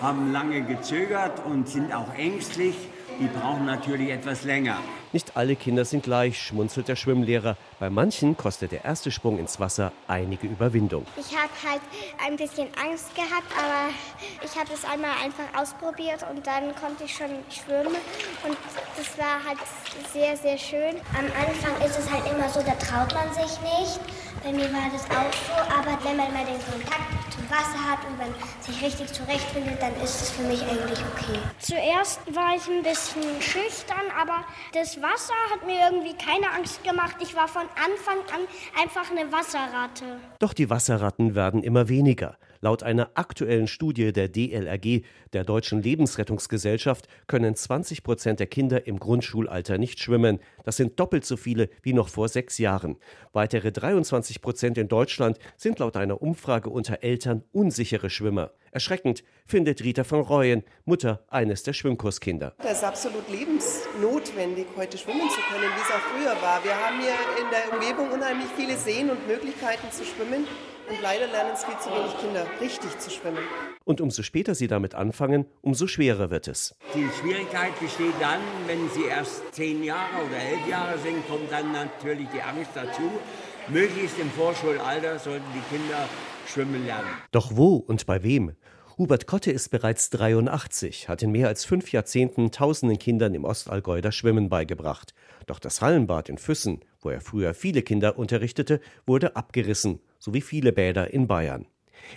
haben 0.00 0.32
lange 0.32 0.62
gezögert 0.62 1.44
und 1.44 1.68
sind 1.68 1.94
auch 1.94 2.14
ängstlich 2.14 2.76
die 3.18 3.26
brauchen 3.26 3.66
natürlich 3.66 4.10
etwas 4.10 4.44
länger. 4.44 4.78
Nicht 5.12 5.36
alle 5.36 5.56
Kinder 5.56 5.84
sind 5.84 6.02
gleich, 6.02 6.42
schmunzelt 6.42 6.88
der 6.88 6.96
Schwimmlehrer. 6.96 7.56
Bei 7.78 7.88
manchen 7.88 8.36
kostet 8.36 8.72
der 8.72 8.84
erste 8.84 9.10
Sprung 9.10 9.38
ins 9.38 9.58
Wasser 9.60 9.92
einige 10.08 10.46
Überwindung. 10.46 11.06
Ich 11.16 11.34
habe 11.36 11.50
halt 11.66 11.80
ein 12.26 12.36
bisschen 12.36 12.68
Angst 12.82 13.14
gehabt, 13.14 13.50
aber 13.56 13.90
ich 14.44 14.54
habe 14.58 14.72
es 14.74 14.84
einmal 14.84 15.12
einfach 15.24 15.60
ausprobiert 15.60 16.24
und 16.30 16.46
dann 16.46 16.74
konnte 16.76 17.04
ich 17.04 17.14
schon 17.14 17.30
schwimmen. 17.50 17.96
Und 18.46 18.56
das 18.96 19.18
war 19.18 19.42
halt 19.46 19.58
sehr, 20.12 20.36
sehr 20.36 20.58
schön. 20.58 20.96
Am 21.16 21.26
Anfang 21.26 21.86
ist 21.86 21.98
es 21.98 22.10
halt 22.10 22.24
immer 22.30 22.48
so, 22.48 22.60
da 22.60 22.74
traut 22.74 23.14
man 23.14 23.32
sich 23.32 23.60
nicht. 23.62 24.00
Bei 24.44 24.52
mir 24.52 24.70
war 24.72 24.90
das 24.92 25.04
auch 25.10 25.32
so, 25.32 25.54
aber 25.72 25.98
wenn 26.04 26.16
man 26.16 26.32
mal 26.32 26.44
den 26.44 26.60
Kontakt 26.70 27.25
zum 27.36 27.50
Wasser 27.50 27.78
hat 27.90 27.98
und 28.08 28.18
man 28.18 28.28
sich 28.60 28.82
richtig 28.82 29.12
zurechtfindet, 29.12 29.80
dann 29.80 29.94
ist 29.96 30.22
es 30.22 30.30
für 30.30 30.42
mich 30.42 30.62
eigentlich 30.62 30.98
okay. 31.12 31.38
Zuerst 31.58 32.20
war 32.34 32.56
ich 32.56 32.66
ein 32.68 32.82
bisschen 32.82 33.40
schüchtern, 33.40 34.06
aber 34.18 34.44
das 34.72 35.00
Wasser 35.02 35.34
hat 35.52 35.66
mir 35.66 35.78
irgendwie 35.90 36.14
keine 36.14 36.50
Angst 36.52 36.82
gemacht. 36.82 37.16
Ich 37.20 37.36
war 37.36 37.48
von 37.48 37.62
Anfang 37.62 38.18
an 38.34 38.46
einfach 38.80 39.10
eine 39.10 39.30
Wasserratte. 39.30 40.20
Doch 40.38 40.54
die 40.54 40.70
Wasserratten 40.70 41.34
werden 41.34 41.62
immer 41.62 41.88
weniger. 41.88 42.36
Laut 42.66 42.82
einer 42.82 43.12
aktuellen 43.14 43.68
Studie 43.68 44.12
der 44.12 44.26
DLRG, 44.26 45.04
der 45.32 45.44
Deutschen 45.44 45.80
Lebensrettungsgesellschaft, 45.80 47.06
können 47.28 47.54
20 47.54 48.02
Prozent 48.02 48.40
der 48.40 48.48
Kinder 48.48 48.88
im 48.88 48.98
Grundschulalter 48.98 49.78
nicht 49.78 50.00
schwimmen. 50.00 50.40
Das 50.64 50.76
sind 50.76 50.98
doppelt 50.98 51.24
so 51.24 51.36
viele 51.36 51.68
wie 51.82 51.92
noch 51.92 52.08
vor 52.08 52.28
sechs 52.28 52.58
Jahren. 52.58 52.96
Weitere 53.32 53.70
23 53.70 54.42
Prozent 54.42 54.78
in 54.78 54.88
Deutschland 54.88 55.38
sind 55.56 55.78
laut 55.78 55.96
einer 55.96 56.20
Umfrage 56.20 56.68
unter 56.68 57.04
Eltern 57.04 57.44
unsichere 57.52 58.10
Schwimmer. 58.10 58.50
Erschreckend 58.72 59.22
findet 59.46 59.84
Rita 59.84 60.02
von 60.02 60.22
Reuen, 60.22 60.64
Mutter 60.84 61.24
eines 61.28 61.62
der 61.62 61.72
Schwimmkurskinder. 61.72 62.56
Das 62.58 62.78
ist 62.78 62.84
absolut 62.84 63.30
lebensnotwendig, 63.30 64.66
heute 64.76 64.98
schwimmen 64.98 65.30
zu 65.30 65.40
können, 65.52 65.70
wie 65.70 65.82
es 65.82 65.90
auch 65.94 66.00
früher 66.10 66.42
war. 66.42 66.64
Wir 66.64 66.74
haben 66.74 66.98
hier 66.98 67.14
in 67.40 67.48
der 67.48 67.72
Umgebung 67.72 68.10
unheimlich 68.10 68.48
viele 68.56 68.76
Seen 68.76 69.08
und 69.08 69.24
Möglichkeiten 69.28 69.88
zu 69.92 70.04
schwimmen. 70.04 70.48
Und 70.88 71.02
leider 71.02 71.26
lernen 71.26 71.50
es 71.54 71.64
viel 71.64 71.78
zu 71.78 71.90
wenig 71.90 72.16
Kinder, 72.20 72.46
richtig 72.60 72.98
zu 72.98 73.10
schwimmen. 73.10 73.42
Und 73.84 74.00
umso 74.00 74.22
später 74.22 74.54
sie 74.54 74.68
damit 74.68 74.94
anfangen, 74.94 75.46
umso 75.62 75.86
schwerer 75.88 76.30
wird 76.30 76.46
es. 76.46 76.76
Die 76.94 77.08
Schwierigkeit 77.20 77.78
besteht 77.80 78.14
dann, 78.20 78.40
wenn 78.66 78.88
sie 78.90 79.06
erst 79.06 79.42
zehn 79.52 79.82
Jahre 79.82 80.24
oder 80.26 80.36
elf 80.36 80.68
Jahre 80.68 80.98
sind, 80.98 81.26
kommt 81.28 81.50
dann 81.50 81.72
natürlich 81.72 82.28
die 82.32 82.42
Angst 82.42 82.70
dazu. 82.74 83.10
Möglichst 83.68 84.18
im 84.20 84.30
Vorschulalter 84.30 85.18
sollten 85.18 85.46
die 85.54 85.76
Kinder 85.76 86.08
schwimmen 86.46 86.86
lernen. 86.86 87.08
Doch 87.32 87.56
wo 87.56 87.76
und 87.76 88.06
bei 88.06 88.22
wem? 88.22 88.54
Hubert 88.98 89.26
Kotte 89.26 89.50
ist 89.50 89.68
bereits 89.68 90.08
83, 90.10 91.08
hat 91.08 91.22
in 91.22 91.30
mehr 91.30 91.48
als 91.48 91.66
fünf 91.66 91.92
Jahrzehnten 91.92 92.50
tausenden 92.50 92.98
Kindern 92.98 93.34
im 93.34 93.44
Ostallgäu 93.44 94.00
das 94.00 94.14
Schwimmen 94.14 94.48
beigebracht. 94.48 95.12
Doch 95.46 95.58
das 95.60 95.80
Hallenbad 95.80 96.28
in 96.28 96.38
Füssen, 96.38 96.80
wo 97.00 97.10
er 97.10 97.20
früher 97.20 97.54
viele 97.54 97.82
Kinder 97.82 98.18
unterrichtete, 98.18 98.80
wurde 99.06 99.36
abgerissen, 99.36 100.00
so 100.18 100.34
wie 100.34 100.40
viele 100.40 100.72
Bäder 100.72 101.12
in 101.12 101.28
Bayern. 101.28 101.66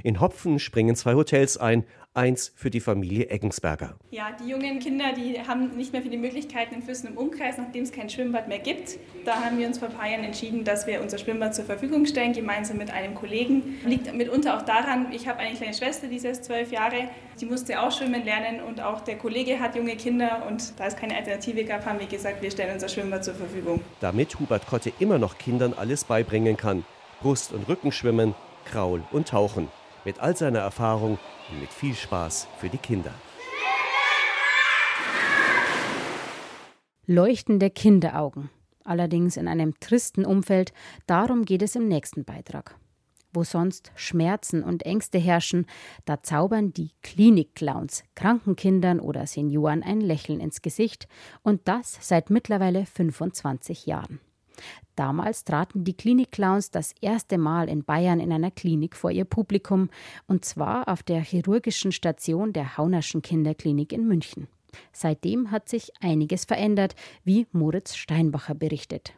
In 0.03 0.19
Hopfen 0.19 0.59
springen 0.59 0.95
zwei 0.95 1.15
Hotels 1.15 1.57
ein, 1.57 1.85
eins 2.13 2.51
für 2.55 2.69
die 2.69 2.79
Familie 2.79 3.29
Eggensberger. 3.29 3.95
Ja, 4.11 4.31
die 4.43 4.49
jungen 4.49 4.79
Kinder, 4.79 5.13
die 5.15 5.39
haben 5.47 5.77
nicht 5.77 5.93
mehr 5.93 6.01
viele 6.01 6.17
Möglichkeiten 6.17 6.75
in 6.75 6.81
Füssen 6.81 7.07
im 7.07 7.17
Umkreis, 7.17 7.57
nachdem 7.57 7.83
es 7.83 7.91
kein 7.91 8.09
Schwimmbad 8.09 8.47
mehr 8.47 8.59
gibt. 8.59 8.97
Da 9.25 9.35
haben 9.43 9.57
wir 9.59 9.67
uns 9.67 9.77
vor 9.77 9.89
ein 9.89 9.93
paar 9.93 10.09
Jahren 10.09 10.23
entschieden, 10.23 10.63
dass 10.63 10.87
wir 10.87 11.01
unser 11.01 11.17
Schwimmbad 11.17 11.53
zur 11.55 11.65
Verfügung 11.65 12.05
stellen, 12.05 12.33
gemeinsam 12.33 12.77
mit 12.77 12.91
einem 12.91 13.13
Kollegen. 13.13 13.77
Liegt 13.85 14.13
mitunter 14.13 14.57
auch 14.57 14.63
daran, 14.63 15.11
ich 15.11 15.27
habe 15.27 15.39
eine 15.39 15.55
kleine 15.55 15.73
Schwester, 15.73 16.07
die 16.07 16.15
ist 16.15 16.25
erst 16.25 16.45
zwölf 16.45 16.71
Jahre, 16.71 17.09
die 17.39 17.45
musste 17.45 17.79
auch 17.79 17.91
schwimmen 17.91 18.25
lernen 18.25 18.61
und 18.67 18.81
auch 18.81 19.01
der 19.01 19.17
Kollege 19.17 19.59
hat 19.59 19.75
junge 19.75 19.95
Kinder 19.95 20.45
und 20.47 20.79
da 20.79 20.87
es 20.87 20.95
keine 20.95 21.15
Alternative 21.15 21.63
gab, 21.63 21.85
haben 21.85 21.99
wir 21.99 22.07
gesagt, 22.07 22.41
wir 22.41 22.51
stellen 22.51 22.73
unser 22.73 22.89
Schwimmbad 22.89 23.23
zur 23.23 23.35
Verfügung. 23.35 23.81
Damit 24.01 24.39
Hubert 24.39 24.65
Kotte 24.67 24.91
immer 24.99 25.19
noch 25.19 25.37
Kindern 25.37 25.73
alles 25.73 26.03
beibringen 26.03 26.57
kann. 26.57 26.83
Brust- 27.21 27.53
und 27.53 27.67
Rückenschwimmen, 27.67 28.33
Kraul 28.71 29.03
und 29.11 29.29
Tauchen. 29.29 29.67
Mit 30.05 30.19
all 30.19 30.35
seiner 30.35 30.59
Erfahrung 30.59 31.17
und 31.49 31.59
mit 31.59 31.71
viel 31.71 31.95
Spaß 31.95 32.47
für 32.57 32.69
die 32.69 32.77
Kinder. 32.77 33.13
Leuchtende 37.05 37.69
Kinderaugen. 37.69 38.49
Allerdings 38.83 39.37
in 39.37 39.47
einem 39.47 39.79
tristen 39.79 40.25
Umfeld. 40.25 40.73
Darum 41.07 41.45
geht 41.45 41.63
es 41.63 41.75
im 41.75 41.87
nächsten 41.87 42.23
Beitrag. 42.23 42.75
Wo 43.33 43.43
sonst 43.43 43.91
Schmerzen 43.95 44.63
und 44.63 44.83
Ängste 44.83 45.19
herrschen, 45.19 45.65
da 46.05 46.23
zaubern 46.23 46.71
die 46.73 46.91
Klinikclowns 47.03 48.03
kranken 48.15 48.55
Kindern 48.55 48.99
oder 48.99 49.27
Senioren 49.27 49.83
ein 49.83 50.01
Lächeln 50.01 50.39
ins 50.39 50.61
Gesicht 50.61 51.07
und 51.43 51.67
das 51.67 51.97
seit 52.01 52.29
mittlerweile 52.29 52.85
25 52.85 53.85
Jahren. 53.85 54.19
Damals 54.95 55.43
traten 55.43 55.83
die 55.83 55.93
Klinikclowns 55.93 56.71
das 56.71 56.93
erste 57.01 57.37
Mal 57.37 57.69
in 57.69 57.83
Bayern 57.83 58.19
in 58.19 58.31
einer 58.31 58.51
Klinik 58.51 58.95
vor 58.95 59.11
ihr 59.11 59.25
Publikum, 59.25 59.89
und 60.27 60.45
zwar 60.45 60.87
auf 60.87 61.03
der 61.03 61.21
chirurgischen 61.21 61.91
Station 61.91 62.53
der 62.53 62.77
Haunerschen 62.77 63.21
Kinderklinik 63.21 63.93
in 63.93 64.07
München. 64.07 64.47
Seitdem 64.91 65.51
hat 65.51 65.69
sich 65.69 65.91
einiges 66.01 66.45
verändert, 66.45 66.95
wie 67.23 67.47
Moritz 67.51 67.95
Steinbacher 67.95 68.55
berichtet. 68.55 69.13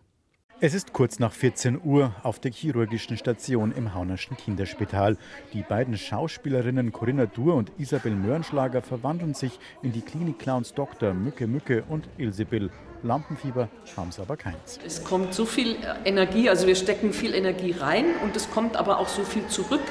Es 0.63 0.75
ist 0.75 0.93
kurz 0.93 1.17
nach 1.17 1.31
14 1.31 1.81
Uhr 1.83 2.13
auf 2.21 2.37
der 2.37 2.51
chirurgischen 2.51 3.17
Station 3.17 3.71
im 3.71 3.95
Haunerschen 3.95 4.37
Kinderspital. 4.37 5.17
Die 5.53 5.63
beiden 5.63 5.97
Schauspielerinnen 5.97 6.91
Corinna 6.91 7.25
Dur 7.25 7.55
und 7.55 7.71
Isabel 7.79 8.13
Mörnschlager 8.13 8.83
verwandeln 8.83 9.33
sich 9.33 9.57
in 9.81 9.91
die 9.91 10.01
Klinikclowns 10.01 10.75
Dr. 10.75 11.15
Mücke 11.15 11.47
Mücke 11.47 11.83
und 11.89 12.07
Ilse 12.19 12.45
Bill. 12.45 12.69
Lampenfieber 13.03 13.69
haben 13.97 14.11
sie 14.11 14.21
aber 14.21 14.37
keins. 14.37 14.79
Es 14.85 15.03
kommt 15.03 15.33
so 15.33 15.45
viel 15.45 15.75
Energie, 16.05 16.49
also 16.49 16.67
wir 16.67 16.75
stecken 16.75 17.13
viel 17.13 17.33
Energie 17.33 17.71
rein 17.71 18.05
und 18.23 18.35
es 18.35 18.49
kommt 18.51 18.75
aber 18.75 18.99
auch 18.99 19.07
so 19.07 19.23
viel 19.23 19.47
zurück, 19.47 19.81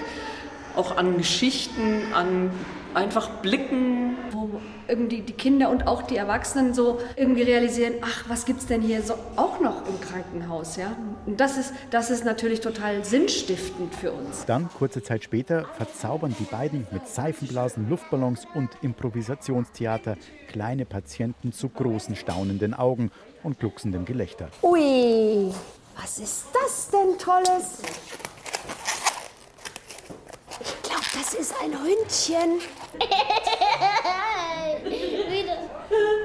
auch 0.76 0.96
an 0.96 1.16
Geschichten, 1.16 2.12
an 2.14 2.50
einfach 2.94 3.28
Blicken. 3.42 4.16
Wo 4.40 4.60
irgendwie 4.88 5.20
die 5.20 5.34
Kinder 5.34 5.68
und 5.68 5.86
auch 5.86 6.00
die 6.00 6.16
Erwachsenen 6.16 6.72
so 6.72 6.98
irgendwie 7.14 7.42
realisieren, 7.42 7.96
ach, 8.00 8.24
was 8.26 8.46
gibt 8.46 8.60
es 8.60 8.66
denn 8.66 8.80
hier 8.80 9.02
so 9.02 9.14
auch 9.36 9.60
noch 9.60 9.86
im 9.86 10.00
Krankenhaus, 10.00 10.76
ja? 10.76 10.96
Und 11.26 11.38
das 11.38 11.58
ist, 11.58 11.74
das 11.90 12.10
ist 12.10 12.24
natürlich 12.24 12.60
total 12.60 13.04
sinnstiftend 13.04 13.94
für 13.94 14.12
uns. 14.12 14.46
Dann, 14.46 14.70
kurze 14.78 15.02
Zeit 15.02 15.24
später, 15.24 15.66
verzaubern 15.76 16.34
die 16.38 16.44
beiden 16.44 16.86
mit 16.90 17.06
Seifenblasen, 17.06 17.90
Luftballons 17.90 18.46
und 18.54 18.70
Improvisationstheater 18.80 20.16
kleine 20.48 20.86
Patienten 20.86 21.52
zu 21.52 21.68
großen 21.68 22.16
staunenden 22.16 22.72
Augen 22.72 23.10
und 23.42 23.58
glucksendem 23.58 24.06
Gelächter. 24.06 24.48
Ui, 24.62 25.52
was 26.00 26.18
ist 26.18 26.46
das 26.54 26.88
denn 26.90 27.18
Tolles? 27.18 27.82
Das 31.12 31.34
ist 31.34 31.52
ein 31.60 31.72
Hündchen. 31.72 32.60
wie, 34.84 35.42
du, 35.42 35.56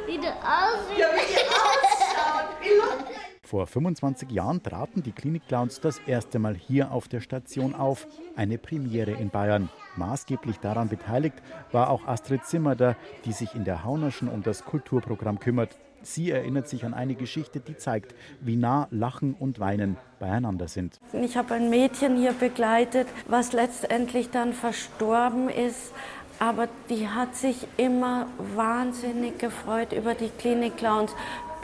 wie 0.06 0.18
du 0.20 0.27
aussiehst. 0.27 1.00
Ja, 1.00 1.08
wie 1.12 1.25
die 1.34 1.42
ausschaut. 1.50 3.06
Vor 3.42 3.65
25 3.65 4.30
Jahren 4.30 4.62
traten 4.62 5.01
die 5.01 5.12
Klinikclowns 5.12 5.80
das 5.80 5.98
erste 6.06 6.38
Mal 6.38 6.54
hier 6.54 6.92
auf 6.92 7.08
der 7.08 7.22
Station 7.22 7.74
auf. 7.74 8.06
Eine 8.36 8.60
Premiere 8.60 9.12
in 9.12 9.32
Bayern. 9.32 9.70
Maßgeblich 9.96 10.60
daran 10.60 10.89
beteiligt 10.89 11.38
war 11.72 11.89
auch 11.89 12.06
Astrid 12.06 12.46
Zimmerder, 12.46 12.96
die 13.25 13.34
sich 13.34 13.56
in 13.56 13.63
der 13.63 13.84
Haunerschen 13.84 14.27
um 14.27 14.44
das 14.44 14.65
Kulturprogramm 14.65 15.39
kümmert. 15.39 15.75
Sie 16.05 16.29
erinnert 16.29 16.69
sich 16.69 16.85
an 16.85 16.93
eine 16.93 17.15
Geschichte, 17.15 17.59
die 17.59 17.77
zeigt, 17.77 18.13
wie 18.39 18.55
nah 18.55 18.88
Lachen 18.91 19.33
und 19.33 19.59
Weinen 19.59 19.97
beieinander 20.19 20.67
sind. 20.67 21.00
Ich 21.13 21.35
habe 21.35 21.55
ein 21.55 21.71
Mädchen 21.71 22.15
hier 22.15 22.33
begleitet, 22.33 23.07
was 23.27 23.53
letztendlich 23.53 24.29
dann 24.29 24.53
verstorben 24.53 25.50
ist. 25.50 25.91
Aber 26.38 26.67
die 26.89 27.07
hat 27.07 27.35
sich 27.35 27.65
immer 27.77 28.27
wahnsinnig 28.55 29.39
gefreut 29.39 29.93
über 29.93 30.13
die 30.13 30.29
Klinik-Clowns. 30.29 31.12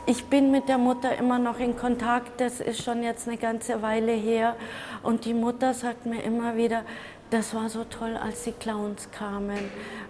Ich 0.07 0.25
bin 0.25 0.50
mit 0.50 0.67
der 0.67 0.79
Mutter 0.79 1.15
immer 1.15 1.38
noch 1.38 1.60
in 1.60 1.77
Kontakt, 1.77 2.41
das 2.41 2.62
ist 2.62 2.83
schon 2.83 3.03
jetzt 3.03 3.27
eine 3.27 3.38
ganze 3.38 3.83
Weile 3.83 4.13
her. 4.13 4.55
Und 5.03 5.25
die 5.25 5.36
Mutter 5.36 5.75
sagt 5.75 6.07
mir 6.07 6.24
immer 6.24 6.55
wieder, 6.55 6.83
das 7.29 7.53
war 7.53 7.69
so 7.69 7.83
toll, 7.83 8.17
als 8.17 8.43
die 8.45 8.53
Clowns 8.53 9.12
kamen. 9.12 9.60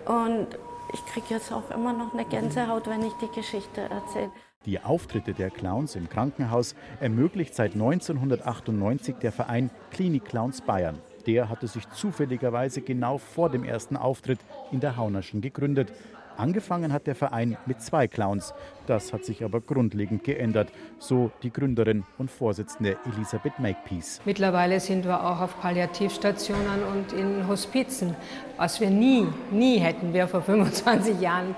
Und 0.05 0.47
ich 0.93 1.05
kriege 1.05 1.27
jetzt 1.29 1.51
auch 1.51 1.69
immer 1.71 1.93
noch 1.93 2.13
eine 2.13 2.25
Gänsehaut, 2.25 2.87
wenn 2.87 3.03
ich 3.03 3.13
die 3.13 3.29
Geschichte 3.33 3.81
erzähle. 3.81 4.31
Die 4.65 4.79
Auftritte 4.79 5.33
der 5.33 5.49
Clowns 5.49 5.95
im 5.95 6.07
Krankenhaus 6.07 6.75
ermöglicht 6.99 7.55
seit 7.55 7.73
1998 7.73 9.15
der 9.15 9.31
Verein 9.31 9.71
Klinik 9.89 10.25
Clowns 10.25 10.61
Bayern. 10.61 10.99
Der 11.25 11.49
hatte 11.49 11.67
sich 11.67 11.89
zufälligerweise 11.89 12.81
genau 12.81 13.17
vor 13.17 13.49
dem 13.49 13.63
ersten 13.63 13.97
Auftritt 13.97 14.39
in 14.71 14.79
der 14.79 14.97
Haunerschen 14.97 15.41
gegründet. 15.41 15.91
Angefangen 16.37 16.93
hat 16.93 17.07
der 17.07 17.15
Verein 17.15 17.57
mit 17.65 17.81
zwei 17.81 18.07
Clowns. 18.07 18.53
Das 18.87 19.13
hat 19.13 19.23
sich 19.23 19.43
aber 19.43 19.61
grundlegend 19.61 20.23
geändert, 20.23 20.69
so 20.99 21.31
die 21.43 21.51
Gründerin 21.51 22.03
und 22.17 22.31
Vorsitzende 22.31 22.97
Elisabeth 23.05 23.59
Makepeace. 23.59 24.21
Mittlerweile 24.25 24.79
sind 24.79 25.05
wir 25.05 25.23
auch 25.23 25.39
auf 25.39 25.59
Palliativstationen 25.61 26.83
und 26.91 27.13
in 27.13 27.47
Hospizen, 27.47 28.15
was 28.57 28.81
wir 28.81 28.89
nie, 28.89 29.27
nie 29.51 29.77
hätten 29.77 30.13
wir 30.13 30.27
vor 30.27 30.41
25 30.41 31.21
Jahren 31.21 31.55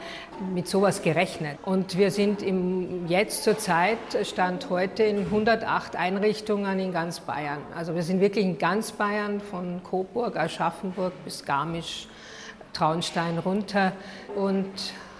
mit 0.53 0.67
sowas 0.67 1.01
gerechnet. 1.01 1.57
Und 1.63 1.97
wir 1.97 2.11
sind 2.11 2.41
im, 2.41 3.07
jetzt 3.07 3.43
zur 3.43 3.57
Zeit, 3.57 3.97
Stand 4.23 4.69
heute, 4.69 5.03
in 5.03 5.19
108 5.25 5.95
Einrichtungen 5.95 6.79
in 6.79 6.91
ganz 6.91 7.21
Bayern. 7.21 7.59
Also 7.75 7.95
wir 7.95 8.03
sind 8.03 8.19
wirklich 8.19 8.45
in 8.45 8.57
ganz 8.57 8.91
Bayern, 8.91 9.39
von 9.39 9.81
Coburg, 9.83 10.37
Aschaffenburg 10.37 11.13
bis 11.23 11.45
Garmisch, 11.45 12.07
Traunstein 12.73 13.37
runter 13.37 13.93
und 14.35 14.67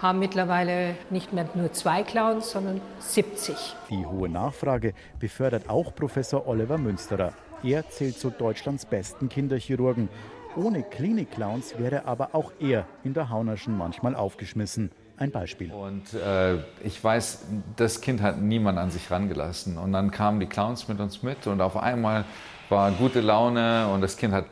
haben 0.01 0.19
mittlerweile 0.19 0.95
nicht 1.09 1.31
mehr 1.31 1.47
nur 1.55 1.71
zwei 1.71 2.03
Clowns, 2.03 2.51
sondern 2.51 2.81
70. 2.99 3.55
Die 3.89 4.05
hohe 4.05 4.27
Nachfrage 4.27 4.93
befördert 5.17 5.69
auch 5.69 5.95
Professor 5.95 6.45
Oliver 6.45 6.77
Münsterer. 6.77 7.33
Er 7.63 7.89
zählt 7.89 8.19
zu 8.19 8.29
Deutschlands 8.29 8.85
besten 8.85 9.29
Kinderchirurgen. 9.29 10.09
Ohne 10.57 10.83
Klinikclowns 10.83 11.79
wäre 11.79 12.05
aber 12.05 12.35
auch 12.35 12.51
er 12.59 12.85
in 13.05 13.13
der 13.13 13.29
Haunerschen 13.29 13.77
manchmal 13.77 14.15
aufgeschmissen. 14.15 14.91
Ein 15.15 15.31
Beispiel. 15.31 15.71
Und 15.71 16.13
äh, 16.13 16.57
ich 16.83 17.01
weiß, 17.01 17.45
das 17.77 18.01
Kind 18.01 18.21
hat 18.21 18.41
niemand 18.41 18.77
an 18.77 18.91
sich 18.91 19.09
rangelassen. 19.09 19.77
Und 19.77 19.93
dann 19.93 20.11
kamen 20.11 20.39
die 20.39 20.47
Clowns 20.47 20.89
mit 20.89 20.99
uns 20.99 21.23
mit 21.23 21.47
und 21.47 21.61
auf 21.61 21.77
einmal 21.77 22.25
war 22.69 22.91
gute 22.91 23.21
Laune 23.21 23.87
und 23.87 24.01
das 24.01 24.17
Kind 24.17 24.33
hat 24.33 24.47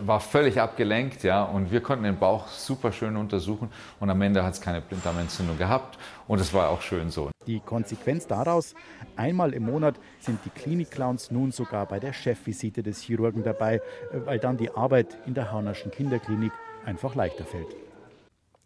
war 0.00 0.20
völlig 0.20 0.60
abgelenkt, 0.60 1.22
ja, 1.22 1.42
und 1.42 1.70
wir 1.70 1.80
konnten 1.80 2.04
den 2.04 2.18
Bauch 2.18 2.48
super 2.48 2.92
schön 2.92 3.16
untersuchen 3.16 3.70
und 3.98 4.10
am 4.10 4.20
Ende 4.22 4.44
hat 4.44 4.54
es 4.54 4.60
keine 4.60 4.80
Blinddarmentzündung 4.80 5.58
gehabt 5.58 5.98
und 6.28 6.40
es 6.40 6.52
war 6.54 6.68
auch 6.68 6.80
schön 6.82 7.10
so. 7.10 7.30
Die 7.46 7.60
Konsequenz 7.60 8.26
daraus, 8.26 8.74
einmal 9.16 9.52
im 9.54 9.64
Monat 9.64 9.96
sind 10.20 10.38
die 10.44 10.50
Klinikclowns 10.50 11.30
nun 11.30 11.52
sogar 11.52 11.86
bei 11.86 11.98
der 11.98 12.12
Chefvisite 12.12 12.82
des 12.82 13.00
Chirurgen 13.00 13.42
dabei, 13.42 13.80
weil 14.12 14.38
dann 14.38 14.56
die 14.56 14.70
Arbeit 14.70 15.16
in 15.26 15.34
der 15.34 15.50
Haunerschen 15.52 15.90
Kinderklinik 15.90 16.52
einfach 16.84 17.14
leichter 17.14 17.44
fällt. 17.44 17.74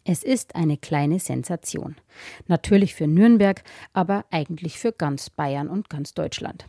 Es 0.07 0.23
ist 0.23 0.55
eine 0.55 0.77
kleine 0.77 1.19
Sensation. 1.19 1.95
Natürlich 2.47 2.93
für 2.93 3.07
Nürnberg, 3.07 3.63
aber 3.91 4.25
eigentlich 4.29 4.77
für 4.77 4.91
ganz 4.91 5.31
Bayern 5.31 5.67
und 5.67 5.89
ganz 5.89 6.13
Deutschland. 6.13 6.67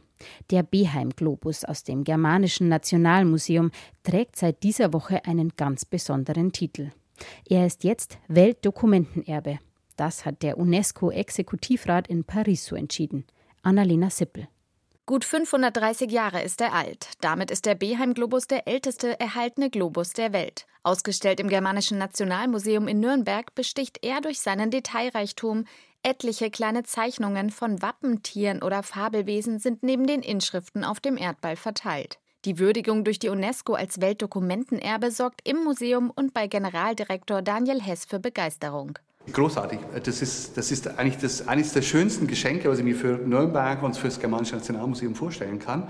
Der 0.51 0.63
Beheim-Globus 0.63 1.65
aus 1.65 1.85
dem 1.85 2.05
Germanischen 2.05 2.69
Nationalmuseum 2.69 3.71
trägt 4.03 4.37
seit 4.37 4.63
dieser 4.63 4.93
Woche 4.93 5.25
einen 5.25 5.51
ganz 5.57 5.85
besonderen 5.85 6.53
Titel. 6.53 6.91
Er 7.49 7.67
ist 7.67 7.85
jetzt 7.85 8.19
Weltdokumentenerbe. 8.29 9.59
Das 9.97 10.27
hat 10.27 10.43
der 10.43 10.59
UNESCO-Exekutivrat 10.59 12.09
in 12.09 12.25
Paris 12.25 12.67
so 12.67 12.77
entschieden. 12.77 13.25
Annalena 13.63 14.11
Sippel. 14.11 14.49
Gut 15.09 15.25
530 15.25 16.11
Jahre 16.11 16.43
ist 16.43 16.61
er 16.61 16.73
alt. 16.73 17.11
Damit 17.21 17.53
ist 17.53 17.65
der 17.65 17.77
Beheim-Globus 17.77 18.49
der 18.49 18.67
älteste 18.67 19.19
erhaltene 19.21 19.71
Globus 19.71 20.11
der 20.11 20.33
Welt. 20.33 20.67
Ausgestellt 20.83 21.39
im 21.39 21.49
Germanischen 21.49 21.99
Nationalmuseum 21.99 22.89
in 22.89 22.99
Nürnberg 22.99 23.55
besticht 23.55 23.99
er 24.03 24.21
durch 24.21 24.41
seinen 24.41 24.73
Detailreichtum, 24.73 25.65
Etliche 26.07 26.51
kleine 26.51 26.85
Zeichnungen 26.85 27.51
von 27.51 27.83
Wappentieren 27.83 28.63
oder 28.63 28.85
Fabelwesen 28.85 29.59
sind 29.59 29.83
neben 29.83 30.07
den 30.07 30.23
Inschriften 30.23 30.85
auf 30.85 31.01
dem 31.01 31.17
Erdball 31.17 31.57
verteilt. 31.57 32.21
Die 32.45 32.61
Würdigung 32.61 33.03
durch 33.03 33.19
die 33.19 33.29
UNESCO 33.29 33.75
als 33.75 34.01
Weltdokumentenerbe 34.01 35.11
sorgt 35.11 35.41
im 35.43 35.65
Museum 35.65 36.13
und 36.15 36.33
bei 36.33 36.47
Generaldirektor 36.47 37.43
Daniel 37.43 37.83
Hess 37.83 38.05
für 38.05 38.21
Begeisterung. 38.21 38.97
Großartig. 39.33 39.81
Das 40.05 40.23
ist, 40.23 40.57
das 40.57 40.71
ist 40.71 40.87
eigentlich 40.97 41.19
das, 41.19 41.49
eines 41.49 41.73
der 41.73 41.83
schönsten 41.83 42.29
Geschenke, 42.29 42.71
was 42.71 42.79
ich 42.79 42.85
mir 42.85 42.95
für 42.95 43.19
Nürnberg 43.19 43.83
und 43.83 43.97
für 43.97 44.07
das 44.07 44.21
Germanische 44.21 44.55
Nationalmuseum 44.55 45.17
vorstellen 45.17 45.59
kann. 45.59 45.89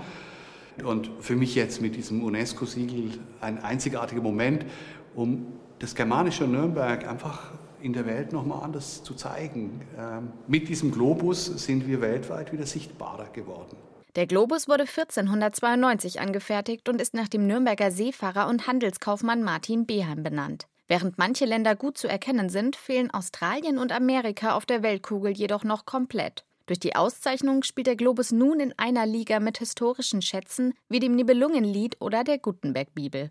Und 0.83 1.11
für 1.19 1.35
mich 1.35 1.53
jetzt 1.53 1.79
mit 1.79 1.95
diesem 1.95 2.23
UNESCO-Siegel 2.23 3.19
ein 3.39 3.63
einzigartiger 3.63 4.23
Moment, 4.23 4.65
um 5.13 5.45
das 5.77 5.93
germanische 5.93 6.45
Nürnberg 6.47 7.07
einfach 7.07 7.51
in 7.81 7.93
der 7.93 8.05
Welt 8.05 8.33
nochmal 8.33 8.63
anders 8.63 9.03
zu 9.03 9.13
zeigen. 9.13 9.81
Ähm, 9.97 10.31
mit 10.47 10.69
diesem 10.69 10.91
Globus 10.91 11.45
sind 11.45 11.87
wir 11.87 12.01
weltweit 12.01 12.51
wieder 12.51 12.65
sichtbarer 12.65 13.27
geworden. 13.33 13.77
Der 14.15 14.25
Globus 14.25 14.67
wurde 14.67 14.83
1492 14.83 16.19
angefertigt 16.19 16.89
und 16.89 16.99
ist 16.99 17.13
nach 17.13 17.27
dem 17.27 17.45
Nürnberger 17.45 17.91
Seefahrer 17.91 18.47
und 18.47 18.65
Handelskaufmann 18.65 19.43
Martin 19.43 19.85
Beheim 19.85 20.23
benannt. 20.23 20.65
Während 20.87 21.17
manche 21.17 21.45
Länder 21.45 21.75
gut 21.75 21.97
zu 21.97 22.07
erkennen 22.07 22.49
sind, 22.49 22.75
fehlen 22.75 23.11
Australien 23.11 23.77
und 23.77 23.91
Amerika 23.91 24.55
auf 24.55 24.65
der 24.65 24.81
Weltkugel 24.81 25.33
jedoch 25.33 25.63
noch 25.63 25.85
komplett. 25.85 26.45
Durch 26.65 26.79
die 26.79 26.95
Auszeichnung 26.95 27.63
spielt 27.63 27.87
der 27.87 27.95
Globus 27.95 28.31
nun 28.31 28.59
in 28.59 28.73
einer 28.77 29.05
Liga 29.05 29.39
mit 29.39 29.59
historischen 29.59 30.21
Schätzen 30.21 30.73
wie 30.89 30.99
dem 30.99 31.15
Nibelungenlied 31.15 31.97
oder 32.01 32.23
der 32.23 32.39
Gutenberg-Bibel. 32.39 33.29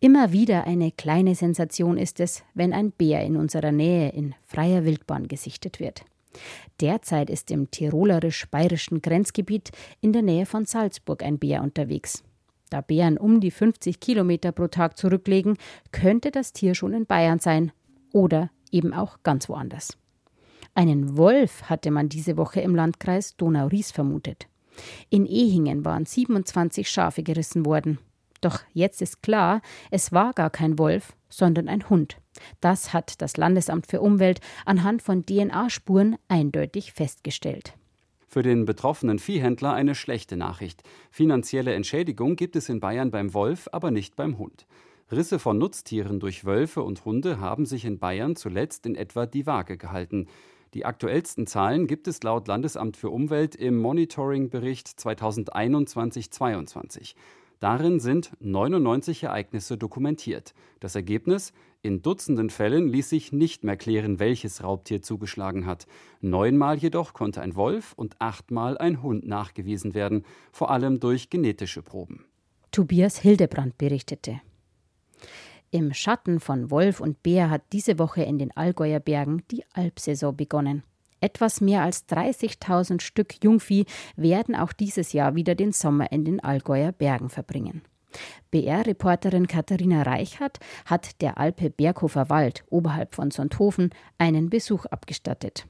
Immer 0.00 0.32
wieder 0.32 0.66
eine 0.66 0.92
kleine 0.92 1.34
Sensation 1.34 1.96
ist 1.96 2.20
es, 2.20 2.42
wenn 2.52 2.72
ein 2.72 2.90
Bär 2.90 3.22
in 3.22 3.36
unserer 3.36 3.72
Nähe 3.72 4.10
in 4.10 4.34
freier 4.42 4.84
Wildbahn 4.84 5.28
gesichtet 5.28 5.80
wird. 5.80 6.04
Derzeit 6.80 7.30
ist 7.30 7.50
im 7.50 7.70
tirolerisch-bayerischen 7.70 9.00
Grenzgebiet 9.00 9.70
in 10.00 10.12
der 10.12 10.22
Nähe 10.22 10.46
von 10.46 10.66
Salzburg 10.66 11.22
ein 11.22 11.38
Bär 11.38 11.62
unterwegs. 11.62 12.24
Da 12.70 12.80
Bären 12.80 13.18
um 13.18 13.40
die 13.40 13.50
50 13.50 14.00
Kilometer 14.00 14.50
pro 14.52 14.66
Tag 14.66 14.98
zurücklegen, 14.98 15.56
könnte 15.92 16.30
das 16.30 16.52
Tier 16.52 16.74
schon 16.74 16.92
in 16.92 17.06
Bayern 17.06 17.38
sein 17.38 17.72
oder 18.12 18.50
eben 18.70 18.92
auch 18.92 19.18
ganz 19.22 19.48
woanders. 19.48 19.96
Einen 20.74 21.16
Wolf 21.16 21.64
hatte 21.64 21.92
man 21.92 22.08
diese 22.08 22.36
Woche 22.36 22.60
im 22.60 22.74
Landkreis 22.74 23.36
Donau-Ries 23.36 23.92
vermutet. 23.92 24.48
In 25.08 25.24
Ehingen 25.24 25.84
waren 25.84 26.04
27 26.04 26.90
Schafe 26.90 27.22
gerissen 27.22 27.64
worden. 27.64 27.98
Doch 28.44 28.60
jetzt 28.74 29.00
ist 29.00 29.22
klar, 29.22 29.62
es 29.90 30.12
war 30.12 30.34
gar 30.34 30.50
kein 30.50 30.78
Wolf, 30.78 31.14
sondern 31.30 31.66
ein 31.66 31.88
Hund. 31.88 32.18
Das 32.60 32.92
hat 32.92 33.22
das 33.22 33.38
Landesamt 33.38 33.86
für 33.86 34.02
Umwelt 34.02 34.40
anhand 34.66 35.00
von 35.00 35.24
DNA-Spuren 35.24 36.16
eindeutig 36.28 36.92
festgestellt. 36.92 37.72
Für 38.28 38.42
den 38.42 38.66
betroffenen 38.66 39.18
Viehhändler 39.18 39.72
eine 39.72 39.94
schlechte 39.94 40.36
Nachricht. 40.36 40.82
Finanzielle 41.10 41.72
Entschädigung 41.72 42.36
gibt 42.36 42.54
es 42.54 42.68
in 42.68 42.80
Bayern 42.80 43.10
beim 43.10 43.32
Wolf, 43.32 43.66
aber 43.72 43.90
nicht 43.90 44.14
beim 44.14 44.36
Hund. 44.36 44.66
Risse 45.10 45.38
von 45.38 45.56
Nutztieren 45.56 46.20
durch 46.20 46.44
Wölfe 46.44 46.82
und 46.82 47.06
Hunde 47.06 47.40
haben 47.40 47.64
sich 47.64 47.86
in 47.86 47.98
Bayern 47.98 48.36
zuletzt 48.36 48.84
in 48.84 48.94
etwa 48.94 49.24
die 49.24 49.46
Waage 49.46 49.78
gehalten. 49.78 50.26
Die 50.74 50.84
aktuellsten 50.84 51.46
Zahlen 51.46 51.86
gibt 51.86 52.08
es 52.08 52.22
laut 52.22 52.48
Landesamt 52.48 52.98
für 52.98 53.08
Umwelt 53.08 53.54
im 53.54 53.78
Monitoring-Bericht 53.78 54.88
2021-22. 54.88 57.14
Darin 57.60 58.00
sind 58.00 58.32
99 58.40 59.24
Ereignisse 59.24 59.78
dokumentiert. 59.78 60.54
Das 60.80 60.94
Ergebnis? 60.94 61.52
In 61.82 62.00
Dutzenden 62.00 62.48
Fällen 62.48 62.88
ließ 62.88 63.10
sich 63.10 63.32
nicht 63.32 63.62
mehr 63.62 63.76
klären, 63.76 64.18
welches 64.18 64.62
Raubtier 64.62 65.02
zugeschlagen 65.02 65.66
hat. 65.66 65.86
Neunmal 66.20 66.78
jedoch 66.78 67.12
konnte 67.12 67.42
ein 67.42 67.56
Wolf 67.56 67.92
und 67.92 68.20
achtmal 68.20 68.78
ein 68.78 69.02
Hund 69.02 69.26
nachgewiesen 69.26 69.94
werden, 69.94 70.24
vor 70.50 70.70
allem 70.70 70.98
durch 70.98 71.28
genetische 71.28 71.82
Proben. 71.82 72.24
Tobias 72.70 73.18
Hildebrand 73.18 73.76
berichtete. 73.76 74.40
Im 75.70 75.92
Schatten 75.92 76.40
von 76.40 76.70
Wolf 76.70 77.00
und 77.00 77.22
Bär 77.22 77.50
hat 77.50 77.62
diese 77.72 77.98
Woche 77.98 78.22
in 78.22 78.38
den 78.38 78.56
Allgäuer 78.56 79.00
Bergen 79.00 79.42
die 79.50 79.64
Alpsaison 79.74 80.36
begonnen. 80.36 80.84
Etwas 81.24 81.62
mehr 81.62 81.80
als 81.80 82.06
30.000 82.06 83.00
Stück 83.00 83.42
Jungvieh 83.42 83.86
werden 84.14 84.54
auch 84.54 84.74
dieses 84.74 85.14
Jahr 85.14 85.34
wieder 85.34 85.54
den 85.54 85.72
Sommer 85.72 86.12
in 86.12 86.26
den 86.26 86.38
Allgäuer 86.44 86.92
Bergen 86.92 87.30
verbringen. 87.30 87.80
BR-Reporterin 88.50 89.46
Katharina 89.46 90.02
Reichert 90.02 90.58
hat 90.84 91.22
der 91.22 91.38
Alpe 91.38 91.70
Berghofer 91.70 92.28
Wald 92.28 92.64
oberhalb 92.68 93.14
von 93.14 93.30
Sonthofen 93.30 93.88
einen 94.18 94.50
Besuch 94.50 94.84
abgestattet. 94.84 95.66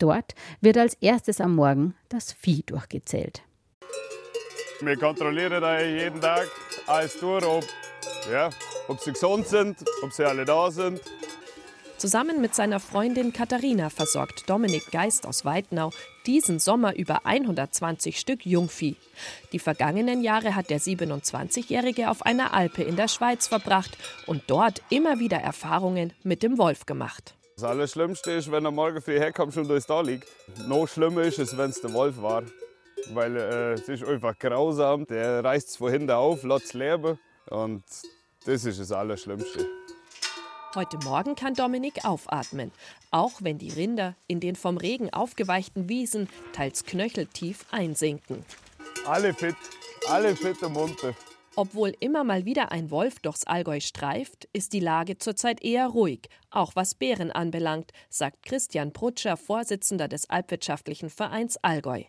Dort 0.00 0.34
wird 0.60 0.76
als 0.76 0.94
erstes 0.94 1.40
am 1.40 1.54
Morgen 1.54 1.94
das 2.08 2.32
Vieh 2.32 2.64
durchgezählt. 2.66 3.42
Wir 4.80 4.96
kontrollieren 4.96 5.62
da 5.62 5.80
jeden 5.82 6.20
Tag 6.20 6.48
alles 6.88 7.16
durch, 7.20 7.44
ob 7.44 7.64
ja, 8.28 8.50
ob 8.88 8.98
sie 8.98 9.12
gesund 9.12 9.46
sind, 9.46 9.84
ob 10.02 10.12
sie 10.12 10.24
alle 10.24 10.44
da 10.44 10.68
sind. 10.68 11.00
Zusammen 11.98 12.42
mit 12.42 12.54
seiner 12.54 12.78
Freundin 12.78 13.32
Katharina 13.32 13.88
versorgt 13.88 14.50
Dominik 14.50 14.90
Geist 14.90 15.26
aus 15.26 15.46
Weidnau 15.46 15.92
diesen 16.26 16.58
Sommer 16.58 16.94
über 16.94 17.24
120 17.24 18.20
Stück 18.20 18.44
Jungvieh. 18.44 18.96
Die 19.52 19.58
vergangenen 19.58 20.22
Jahre 20.22 20.54
hat 20.54 20.68
der 20.68 20.78
27-Jährige 20.78 22.10
auf 22.10 22.26
einer 22.26 22.52
Alpe 22.52 22.82
in 22.82 22.96
der 22.96 23.08
Schweiz 23.08 23.48
verbracht 23.48 23.96
und 24.26 24.42
dort 24.46 24.82
immer 24.90 25.20
wieder 25.20 25.38
Erfahrungen 25.38 26.12
mit 26.22 26.42
dem 26.42 26.58
Wolf 26.58 26.84
gemacht. 26.84 27.34
Das 27.54 27.64
Allerschlimmste 27.64 28.32
ist, 28.32 28.52
wenn 28.52 28.66
er 28.66 28.72
morgen 28.72 29.00
früh 29.00 29.18
herkommt 29.18 29.56
und 29.56 29.66
durchs 29.66 29.86
da 29.86 30.02
liegt. 30.02 30.28
Noch 30.68 30.86
schlimmer 30.86 31.22
ist 31.22 31.38
es, 31.38 31.56
wenn 31.56 31.70
es 31.70 31.80
der 31.80 31.94
Wolf 31.94 32.20
war. 32.20 32.42
Weil 33.14 33.36
äh, 33.36 33.72
es 33.72 33.88
ist 33.88 34.04
einfach 34.04 34.38
grausam. 34.38 35.06
Der 35.06 35.42
reißt 35.42 35.68
es 35.70 35.76
von 35.76 35.90
hinten 35.90 36.10
auf, 36.10 36.42
lässt 36.42 36.66
es 36.66 36.74
leben. 36.74 37.18
Und 37.48 37.84
das 38.44 38.66
ist 38.66 38.80
das 38.80 38.92
Allerschlimmste. 38.92 39.66
Heute 40.76 40.98
Morgen 40.98 41.36
kann 41.36 41.54
Dominik 41.54 42.04
aufatmen, 42.04 42.70
auch 43.10 43.32
wenn 43.40 43.56
die 43.56 43.70
Rinder 43.70 44.14
in 44.26 44.40
den 44.40 44.56
vom 44.56 44.76
Regen 44.76 45.10
aufgeweichten 45.10 45.88
Wiesen 45.88 46.28
teils 46.52 46.84
knöcheltief 46.84 47.64
einsinken. 47.70 48.44
Alle 49.06 49.32
fit, 49.32 49.56
alle 50.06 50.36
fit 50.36 50.62
und 50.62 50.74
munter. 50.74 51.14
Obwohl 51.58 51.94
immer 52.00 52.22
mal 52.22 52.44
wieder 52.44 52.70
ein 52.70 52.90
Wolf 52.90 53.18
durchs 53.20 53.44
Allgäu 53.44 53.80
streift, 53.80 54.46
ist 54.52 54.74
die 54.74 54.80
Lage 54.80 55.16
zurzeit 55.16 55.64
eher 55.64 55.86
ruhig, 55.86 56.28
auch 56.50 56.76
was 56.76 56.94
Bären 56.94 57.32
anbelangt, 57.32 57.92
sagt 58.10 58.42
Christian 58.42 58.92
Prutscher, 58.92 59.38
Vorsitzender 59.38 60.06
des 60.06 60.28
Alpwirtschaftlichen 60.28 61.08
Vereins 61.08 61.56
Allgäu. 61.62 62.02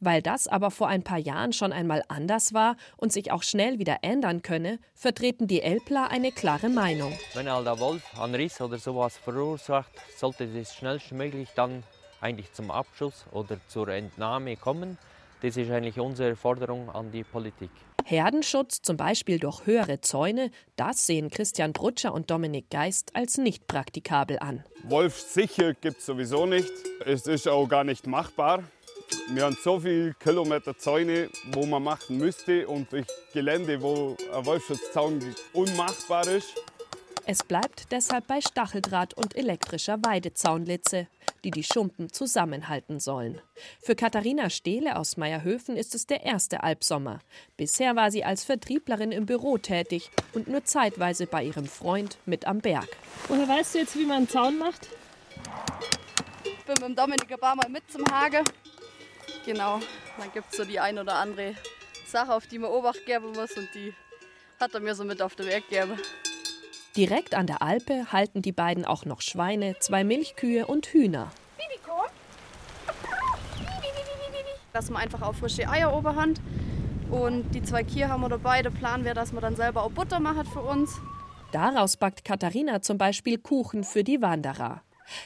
Weil 0.00 0.20
das 0.20 0.48
aber 0.48 0.70
vor 0.70 0.88
ein 0.88 1.02
paar 1.02 1.16
Jahren 1.18 1.54
schon 1.54 1.72
einmal 1.72 2.02
anders 2.08 2.52
war 2.52 2.76
und 2.98 3.10
sich 3.10 3.32
auch 3.32 3.42
schnell 3.42 3.78
wieder 3.78 4.00
ändern 4.02 4.42
könne, 4.42 4.78
vertreten 4.92 5.46
die 5.46 5.62
Elpler 5.62 6.10
eine 6.10 6.30
klare 6.30 6.68
Meinung. 6.68 7.18
Wenn 7.32 7.50
halt 7.50 7.66
der 7.66 7.78
Wolf 7.78 8.02
einen 8.20 8.34
Riss 8.34 8.60
oder 8.60 8.76
sowas 8.76 9.16
verursacht, 9.16 9.92
sollte 10.14 10.46
das 10.46 10.74
schnellstmöglich 10.74 11.48
dann 11.56 11.84
eigentlich 12.20 12.52
zum 12.52 12.70
Abschuss 12.70 13.24
oder 13.32 13.56
zur 13.66 13.88
Entnahme 13.88 14.56
kommen. 14.56 14.98
Das 15.42 15.56
ist 15.56 15.70
eigentlich 15.70 15.98
unsere 15.98 16.36
Forderung 16.36 16.90
an 16.90 17.10
die 17.10 17.24
Politik. 17.24 17.70
Herdenschutz, 18.04 18.82
zum 18.82 18.96
Beispiel 18.96 19.38
durch 19.38 19.66
höhere 19.66 20.00
Zäune, 20.00 20.50
das 20.76 21.06
sehen 21.06 21.30
Christian 21.30 21.72
Brutscher 21.72 22.12
und 22.12 22.30
Dominik 22.30 22.70
Geist 22.70 23.14
als 23.14 23.38
nicht 23.38 23.66
praktikabel 23.66 24.38
an. 24.38 24.64
Wolf 24.84 25.18
sicher 25.18 25.74
gibt 25.74 25.98
es 25.98 26.06
sowieso 26.06 26.44
nicht. 26.46 26.70
Es 27.06 27.26
ist 27.26 27.48
auch 27.48 27.68
gar 27.68 27.84
nicht 27.84 28.06
machbar. 28.06 28.64
Wir 29.32 29.44
haben 29.44 29.56
so 29.62 29.80
viele 29.80 30.14
Kilometer 30.14 30.76
Zäune, 30.76 31.30
wo 31.52 31.66
man 31.66 31.82
machen 31.82 32.18
müsste 32.18 32.66
und 32.68 32.92
durch 32.92 33.06
Gelände, 33.32 33.80
wo 33.80 34.16
ein 34.34 34.46
Wolfsschutzzaun 34.46 35.20
unmachbar 35.52 36.26
ist. 36.28 36.54
Es 37.26 37.44
bleibt 37.44 37.92
deshalb 37.92 38.26
bei 38.26 38.40
Stacheldraht 38.40 39.14
und 39.14 39.36
elektrischer 39.36 39.98
Weidezaunlitze, 40.02 41.06
die 41.44 41.50
die 41.50 41.64
Schumpen 41.64 42.12
zusammenhalten 42.12 43.00
sollen. 43.00 43.40
Für 43.80 43.94
Katharina 43.94 44.50
Stehle 44.50 44.96
aus 44.96 45.16
Meierhöfen 45.16 45.76
ist 45.76 45.94
es 45.94 46.06
der 46.06 46.24
erste 46.24 46.62
Albsommer. 46.62 47.20
Bisher 47.56 47.96
war 47.96 48.10
sie 48.10 48.24
als 48.24 48.44
Vertrieblerin 48.44 49.12
im 49.12 49.26
Büro 49.26 49.58
tätig 49.58 50.10
und 50.32 50.48
nur 50.48 50.64
zeitweise 50.64 51.26
bei 51.26 51.44
ihrem 51.44 51.66
Freund 51.66 52.18
mit 52.26 52.46
am 52.46 52.60
Berg. 52.60 52.88
Woher 53.28 53.48
weißt 53.48 53.74
du 53.74 53.78
jetzt, 53.78 53.96
wie 53.96 54.04
man 54.04 54.18
einen 54.18 54.28
Zaun 54.28 54.58
macht? 54.58 54.88
Ich 56.44 56.64
bin 56.64 56.74
mit 56.74 56.82
dem 56.82 56.94
Dominik 56.94 57.30
ein 57.30 57.38
paar 57.38 57.56
Mal 57.56 57.68
mit 57.68 57.90
zum 57.90 58.04
Hage. 58.10 58.42
Genau, 59.44 59.80
dann 60.18 60.32
gibt 60.32 60.50
es 60.50 60.56
so 60.56 60.64
die 60.64 60.78
ein 60.78 60.98
oder 60.98 61.14
andere 61.14 61.54
Sache, 62.06 62.34
auf 62.34 62.46
die 62.46 62.58
man 62.58 62.70
Obacht 62.70 63.06
geben 63.06 63.32
muss 63.32 63.52
und 63.56 63.68
die 63.74 63.94
hat 64.58 64.74
er 64.74 64.80
mir 64.80 64.94
so 64.94 65.04
mit 65.04 65.22
auf 65.22 65.34
den 65.34 65.46
Weg 65.46 65.68
gegeben. 65.68 65.98
Direkt 66.96 67.36
an 67.36 67.46
der 67.46 67.62
Alpe 67.62 68.12
halten 68.12 68.42
die 68.42 68.50
beiden 68.50 68.84
auch 68.84 69.04
noch 69.04 69.20
Schweine, 69.20 69.76
zwei 69.78 70.02
Milchkühe 70.02 70.66
und 70.66 70.86
Hühner. 70.86 71.30
Dass 74.72 74.90
man 74.90 75.02
einfach 75.02 75.22
auf 75.22 75.36
frische 75.36 75.68
Eier 75.68 75.96
Oberhand 75.96 76.40
und 77.10 77.50
die 77.54 77.62
zwei 77.62 77.84
Kühe 77.84 78.08
haben 78.08 78.22
wir 78.22 78.28
dabei. 78.28 78.62
Der 78.62 78.70
Plan 78.70 79.04
wäre, 79.04 79.14
dass 79.14 79.32
man 79.32 79.42
dann 79.42 79.56
selber 79.56 79.84
auch 79.84 79.90
Butter 79.90 80.18
macht 80.18 80.48
für 80.48 80.60
uns. 80.60 81.00
Daraus 81.52 81.96
backt 81.96 82.24
Katharina 82.24 82.82
zum 82.82 82.98
Beispiel 82.98 83.38
Kuchen 83.38 83.84
für 83.84 84.04
die 84.04 84.20
Wanderer. 84.20 84.82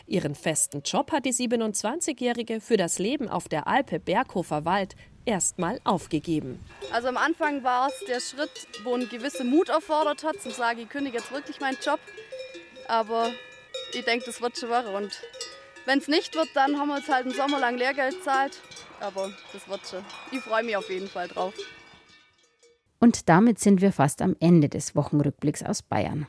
Ihren 0.06 0.34
festen 0.34 0.82
Job 0.82 1.12
hat 1.12 1.26
die 1.26 1.32
27-Jährige 1.32 2.60
für 2.60 2.76
das 2.76 2.98
Leben 2.98 3.28
auf 3.28 3.48
der 3.48 3.66
Alpe 3.66 4.00
Berghofer 4.00 4.64
Wald 4.64 4.96
erstmal 5.24 5.80
aufgegeben. 5.84 6.60
Also 6.92 7.08
am 7.08 7.16
Anfang 7.16 7.64
war 7.64 7.88
es 7.88 8.04
der 8.06 8.20
Schritt, 8.20 8.66
wo 8.84 8.94
ein 8.94 9.08
gewisser 9.08 9.44
Mut 9.44 9.68
erfordert 9.68 10.24
hat, 10.24 10.40
zu 10.40 10.50
sagen, 10.50 10.80
ich 10.80 10.88
kündige 10.88 11.18
jetzt 11.18 11.32
wirklich 11.32 11.60
meinen 11.60 11.78
Job. 11.84 12.00
Aber 12.88 13.30
ich 13.92 14.04
denke, 14.04 14.26
das 14.26 14.40
wird 14.40 14.58
schon 14.58 14.70
werden. 14.70 14.94
Und 14.94 15.20
wenn 15.86 15.98
es 15.98 16.08
nicht 16.08 16.34
wird, 16.34 16.48
dann 16.54 16.78
haben 16.78 16.88
wir 16.88 16.96
uns 16.96 17.08
halt 17.08 17.26
einen 17.26 17.34
Sommer 17.34 17.58
lang 17.58 17.76
Lehrgeld 17.76 18.16
gezahlt. 18.16 18.60
Aber 19.00 19.30
das 19.52 19.68
wird 19.68 19.80
schon. 19.88 20.04
Ich 20.30 20.40
freue 20.40 20.62
mich 20.62 20.76
auf 20.76 20.88
jeden 20.90 21.08
Fall 21.08 21.28
drauf. 21.28 21.54
Und 23.00 23.28
damit 23.28 23.58
sind 23.58 23.80
wir 23.80 23.92
fast 23.92 24.22
am 24.22 24.34
Ende 24.40 24.68
des 24.68 24.96
Wochenrückblicks 24.96 25.62
aus 25.62 25.82
Bayern. 25.82 26.26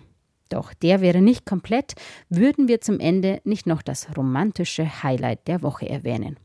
Doch 0.50 0.74
der 0.74 1.02
wäre 1.02 1.22
nicht 1.22 1.46
komplett, 1.46 1.94
würden 2.30 2.68
wir 2.68 2.82
zum 2.82 3.00
Ende 3.00 3.42
nicht 3.46 3.66
noch 3.66 3.82
das 3.82 4.16
romantische 4.16 5.04
Highlight 5.04 5.48
der 5.48 5.62
Woche 5.62 5.90
erwähnen. 5.90 6.38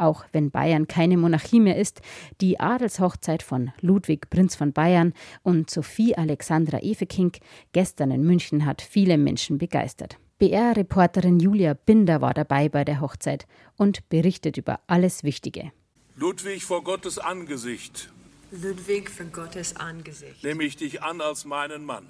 Auch 0.00 0.24
wenn 0.32 0.50
Bayern 0.50 0.88
keine 0.88 1.18
Monarchie 1.18 1.60
mehr 1.60 1.76
ist, 1.76 2.00
die 2.40 2.58
Adelshochzeit 2.58 3.42
von 3.42 3.70
Ludwig 3.82 4.30
Prinz 4.30 4.56
von 4.56 4.72
Bayern 4.72 5.12
und 5.42 5.68
Sophie 5.68 6.16
Alexandra 6.16 6.78
Efekink 6.78 7.40
gestern 7.72 8.10
in 8.10 8.22
München 8.22 8.64
hat 8.64 8.80
viele 8.80 9.18
Menschen 9.18 9.58
begeistert. 9.58 10.16
BR-Reporterin 10.38 11.38
Julia 11.38 11.74
Binder 11.74 12.22
war 12.22 12.32
dabei 12.32 12.70
bei 12.70 12.82
der 12.82 13.02
Hochzeit 13.02 13.46
und 13.76 14.08
berichtet 14.08 14.56
über 14.56 14.80
alles 14.86 15.22
Wichtige. 15.22 15.70
Ludwig 16.16 16.64
vor 16.64 16.82
Gottes 16.82 17.18
Angesicht. 17.18 18.10
Ludwig 18.50 19.10
vor 19.10 19.26
Gottes 19.26 19.76
Angesicht. 19.76 20.42
Nehme 20.42 20.64
ich 20.64 20.78
dich 20.78 21.02
an 21.02 21.20
als 21.20 21.44
meinen 21.44 21.84
Mann. 21.84 22.06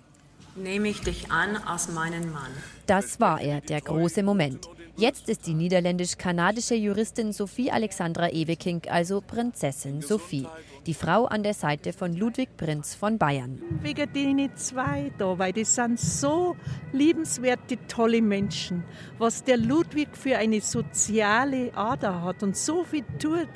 Nehme 0.56 0.88
ich 0.88 1.00
dich 1.00 1.30
an 1.30 1.56
als 1.56 1.90
meinen 1.92 2.32
Mann. 2.32 2.50
Das 2.86 3.20
war 3.20 3.40
er, 3.40 3.60
der 3.60 3.80
große 3.80 4.22
Moment. 4.22 4.68
Jetzt 4.96 5.28
ist 5.28 5.46
die 5.46 5.54
niederländisch-kanadische 5.54 6.74
Juristin 6.74 7.32
Sophie 7.32 7.70
Alexandra 7.70 8.28
Ewekink 8.28 8.90
also 8.90 9.20
Prinzessin 9.20 10.02
Sophie, 10.02 10.46
die 10.86 10.92
Frau 10.92 11.24
an 11.26 11.42
der 11.42 11.54
Seite 11.54 11.92
von 11.92 12.14
Ludwig 12.14 12.56
Prinz 12.56 12.94
von 12.94 13.16
Bayern. 13.16 13.62
Wegen 13.80 14.12
denen 14.12 14.54
zwei 14.56 15.12
da, 15.16 15.38
weil 15.38 15.52
die 15.52 15.64
sind 15.64 15.98
so 15.98 16.56
liebenswerte, 16.92 17.78
tolle 17.86 18.20
Menschen. 18.20 18.84
Was 19.18 19.44
der 19.44 19.56
Ludwig 19.56 20.08
für 20.12 20.36
eine 20.36 20.60
soziale 20.60 21.72
Ader 21.74 22.22
hat 22.22 22.42
und 22.42 22.56
so 22.56 22.84
viel 22.84 23.04
tut 23.18 23.48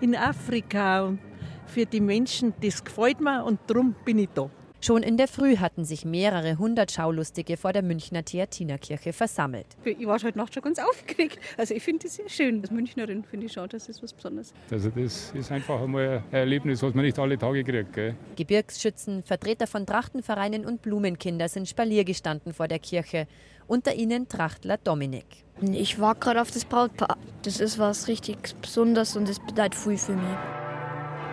in 0.00 0.14
Afrika 0.14 1.02
und 1.04 1.18
für 1.66 1.86
die 1.86 2.00
Menschen, 2.00 2.52
das 2.62 2.84
gefällt 2.84 3.20
mir 3.20 3.42
und 3.44 3.58
darum 3.66 3.94
bin 4.04 4.18
ich 4.18 4.28
da. 4.34 4.50
Schon 4.84 5.04
in 5.04 5.16
der 5.16 5.28
Früh 5.28 5.58
hatten 5.58 5.84
sich 5.84 6.04
mehrere 6.04 6.58
hundert 6.58 6.90
Schaulustige 6.90 7.56
vor 7.56 7.72
der 7.72 7.82
Münchner 7.82 8.24
Theatinerkirche 8.24 9.12
versammelt. 9.12 9.66
Ich 9.84 10.04
war 10.08 10.20
heute 10.20 10.36
Nacht 10.36 10.52
schon 10.52 10.62
ganz 10.64 10.80
aufgeregt. 10.80 11.38
Also 11.56 11.72
ich 11.72 11.84
finde 11.84 12.06
das 12.06 12.16
sehr 12.16 12.28
schön. 12.28 12.60
Als 12.62 12.72
Münchnerin 12.72 13.22
finde 13.22 13.46
ich 13.46 13.52
schon, 13.52 13.68
das 13.68 13.88
ist 13.88 14.02
was 14.02 14.12
Besonderes. 14.12 14.52
Also 14.72 14.90
das 14.90 15.30
ist 15.36 15.52
einfach 15.52 15.80
einmal 15.80 16.24
ein 16.32 16.36
Erlebnis, 16.36 16.82
was 16.82 16.94
man 16.94 17.04
nicht 17.04 17.16
alle 17.16 17.38
Tage 17.38 17.62
kriegt. 17.62 17.92
Gell? 17.92 18.16
Gebirgsschützen, 18.34 19.22
Vertreter 19.22 19.68
von 19.68 19.86
Trachtenvereinen 19.86 20.66
und 20.66 20.82
Blumenkinder 20.82 21.48
sind 21.48 21.68
Spalier 21.68 22.02
gestanden 22.02 22.52
vor 22.52 22.66
der 22.66 22.80
Kirche. 22.80 23.28
Unter 23.68 23.94
ihnen 23.94 24.28
Trachtler 24.28 24.78
Dominik. 24.78 25.26
Ich 25.60 26.00
war 26.00 26.16
gerade 26.16 26.42
auf 26.42 26.50
das 26.50 26.64
Brautpaar. 26.64 27.18
Das 27.42 27.60
ist 27.60 27.78
was 27.78 28.08
richtig 28.08 28.36
Besonderes 28.60 29.16
und 29.16 29.28
das 29.28 29.38
bedeutet 29.38 29.76
viel 29.76 29.96
für 29.96 30.14
mich. 30.14 30.61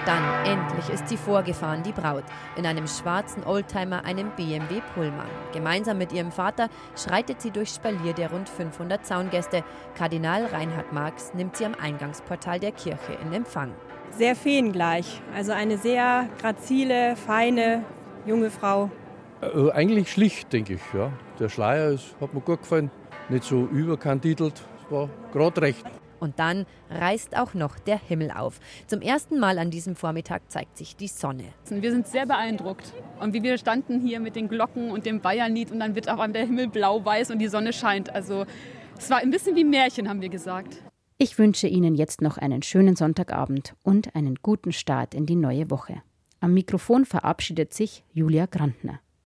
Dann 0.05 0.23
endlich 0.45 0.89
ist 0.89 1.09
sie 1.09 1.17
vorgefahren, 1.17 1.83
die 1.83 1.91
Braut, 1.91 2.23
in 2.55 2.65
einem 2.65 2.87
schwarzen 2.87 3.43
Oldtimer, 3.43 4.05
einem 4.05 4.31
BMW 4.31 4.81
Pullman. 4.93 5.27
Gemeinsam 5.51 5.97
mit 5.97 6.13
ihrem 6.13 6.31
Vater 6.31 6.69
schreitet 6.95 7.41
sie 7.41 7.51
durchs 7.51 7.75
Spalier 7.75 8.13
der 8.13 8.31
rund 8.31 8.47
500 8.47 9.05
Zaungäste. 9.05 9.63
Kardinal 9.95 10.45
Reinhard 10.45 10.93
Marx 10.93 11.33
nimmt 11.33 11.57
sie 11.57 11.65
am 11.65 11.75
Eingangsportal 11.75 12.59
der 12.59 12.71
Kirche 12.71 13.17
in 13.23 13.33
Empfang. 13.33 13.71
Sehr 14.11 14.35
feengleich, 14.35 15.21
also 15.35 15.51
eine 15.51 15.77
sehr 15.77 16.27
grazile, 16.41 17.15
feine, 17.15 17.83
junge 18.25 18.49
Frau. 18.49 18.89
Äh, 19.41 19.71
eigentlich 19.71 20.11
schlicht, 20.11 20.51
denke 20.53 20.73
ich. 20.75 20.81
Ja. 20.93 21.11
Der 21.39 21.49
Schleier 21.49 21.91
ist, 21.91 22.15
hat 22.19 22.33
mir 22.33 22.41
gut 22.41 22.61
gefallen, 22.61 22.89
nicht 23.29 23.43
so 23.43 23.65
überkandidelt, 23.65 24.61
war 24.89 25.09
gerade 25.31 25.61
recht. 25.61 25.85
Und 26.19 26.39
dann 26.39 26.65
reißt 26.89 27.37
auch 27.37 27.53
noch 27.53 27.79
der 27.79 27.99
Himmel 27.99 28.31
auf. 28.31 28.59
Zum 28.87 29.01
ersten 29.01 29.39
Mal 29.39 29.57
an 29.57 29.71
diesem 29.71 29.95
Vormittag 29.95 30.41
zeigt 30.49 30.77
sich 30.77 30.95
die 30.95 31.07
Sonne. 31.07 31.45
Wir 31.69 31.91
sind 31.91 32.07
sehr 32.07 32.25
beeindruckt. 32.25 32.93
Und 33.19 33.33
wie 33.33 33.43
wir 33.43 33.57
standen 33.57 34.01
hier 34.01 34.19
mit 34.19 34.35
den 34.35 34.49
Glocken 34.49 34.91
und 34.91 35.05
dem 35.05 35.21
Bayernlied 35.21 35.71
und 35.71 35.79
dann 35.79 35.95
wird 35.95 36.07
auf 36.09 36.19
einmal 36.19 36.33
der 36.33 36.45
Himmel 36.45 36.67
blau-weiß 36.67 37.31
und 37.31 37.39
die 37.39 37.47
Sonne 37.47 37.73
scheint. 37.73 38.13
Also 38.13 38.45
es 38.97 39.09
war 39.09 39.19
ein 39.19 39.31
bisschen 39.31 39.55
wie 39.55 39.63
Märchen, 39.63 40.09
haben 40.09 40.21
wir 40.21 40.29
gesagt. 40.29 40.81
Ich 41.17 41.37
wünsche 41.37 41.67
Ihnen 41.67 41.95
jetzt 41.95 42.21
noch 42.21 42.37
einen 42.37 42.61
schönen 42.61 42.95
Sonntagabend 42.95 43.73
und 43.83 44.15
einen 44.15 44.35
guten 44.41 44.71
Start 44.71 45.13
in 45.13 45.25
die 45.25 45.35
neue 45.35 45.69
Woche. 45.69 46.01
Am 46.39 46.53
Mikrofon 46.53 47.05
verabschiedet 47.05 47.73
sich 47.73 48.05
Julia 48.13 48.45
Grantner. 48.45 49.01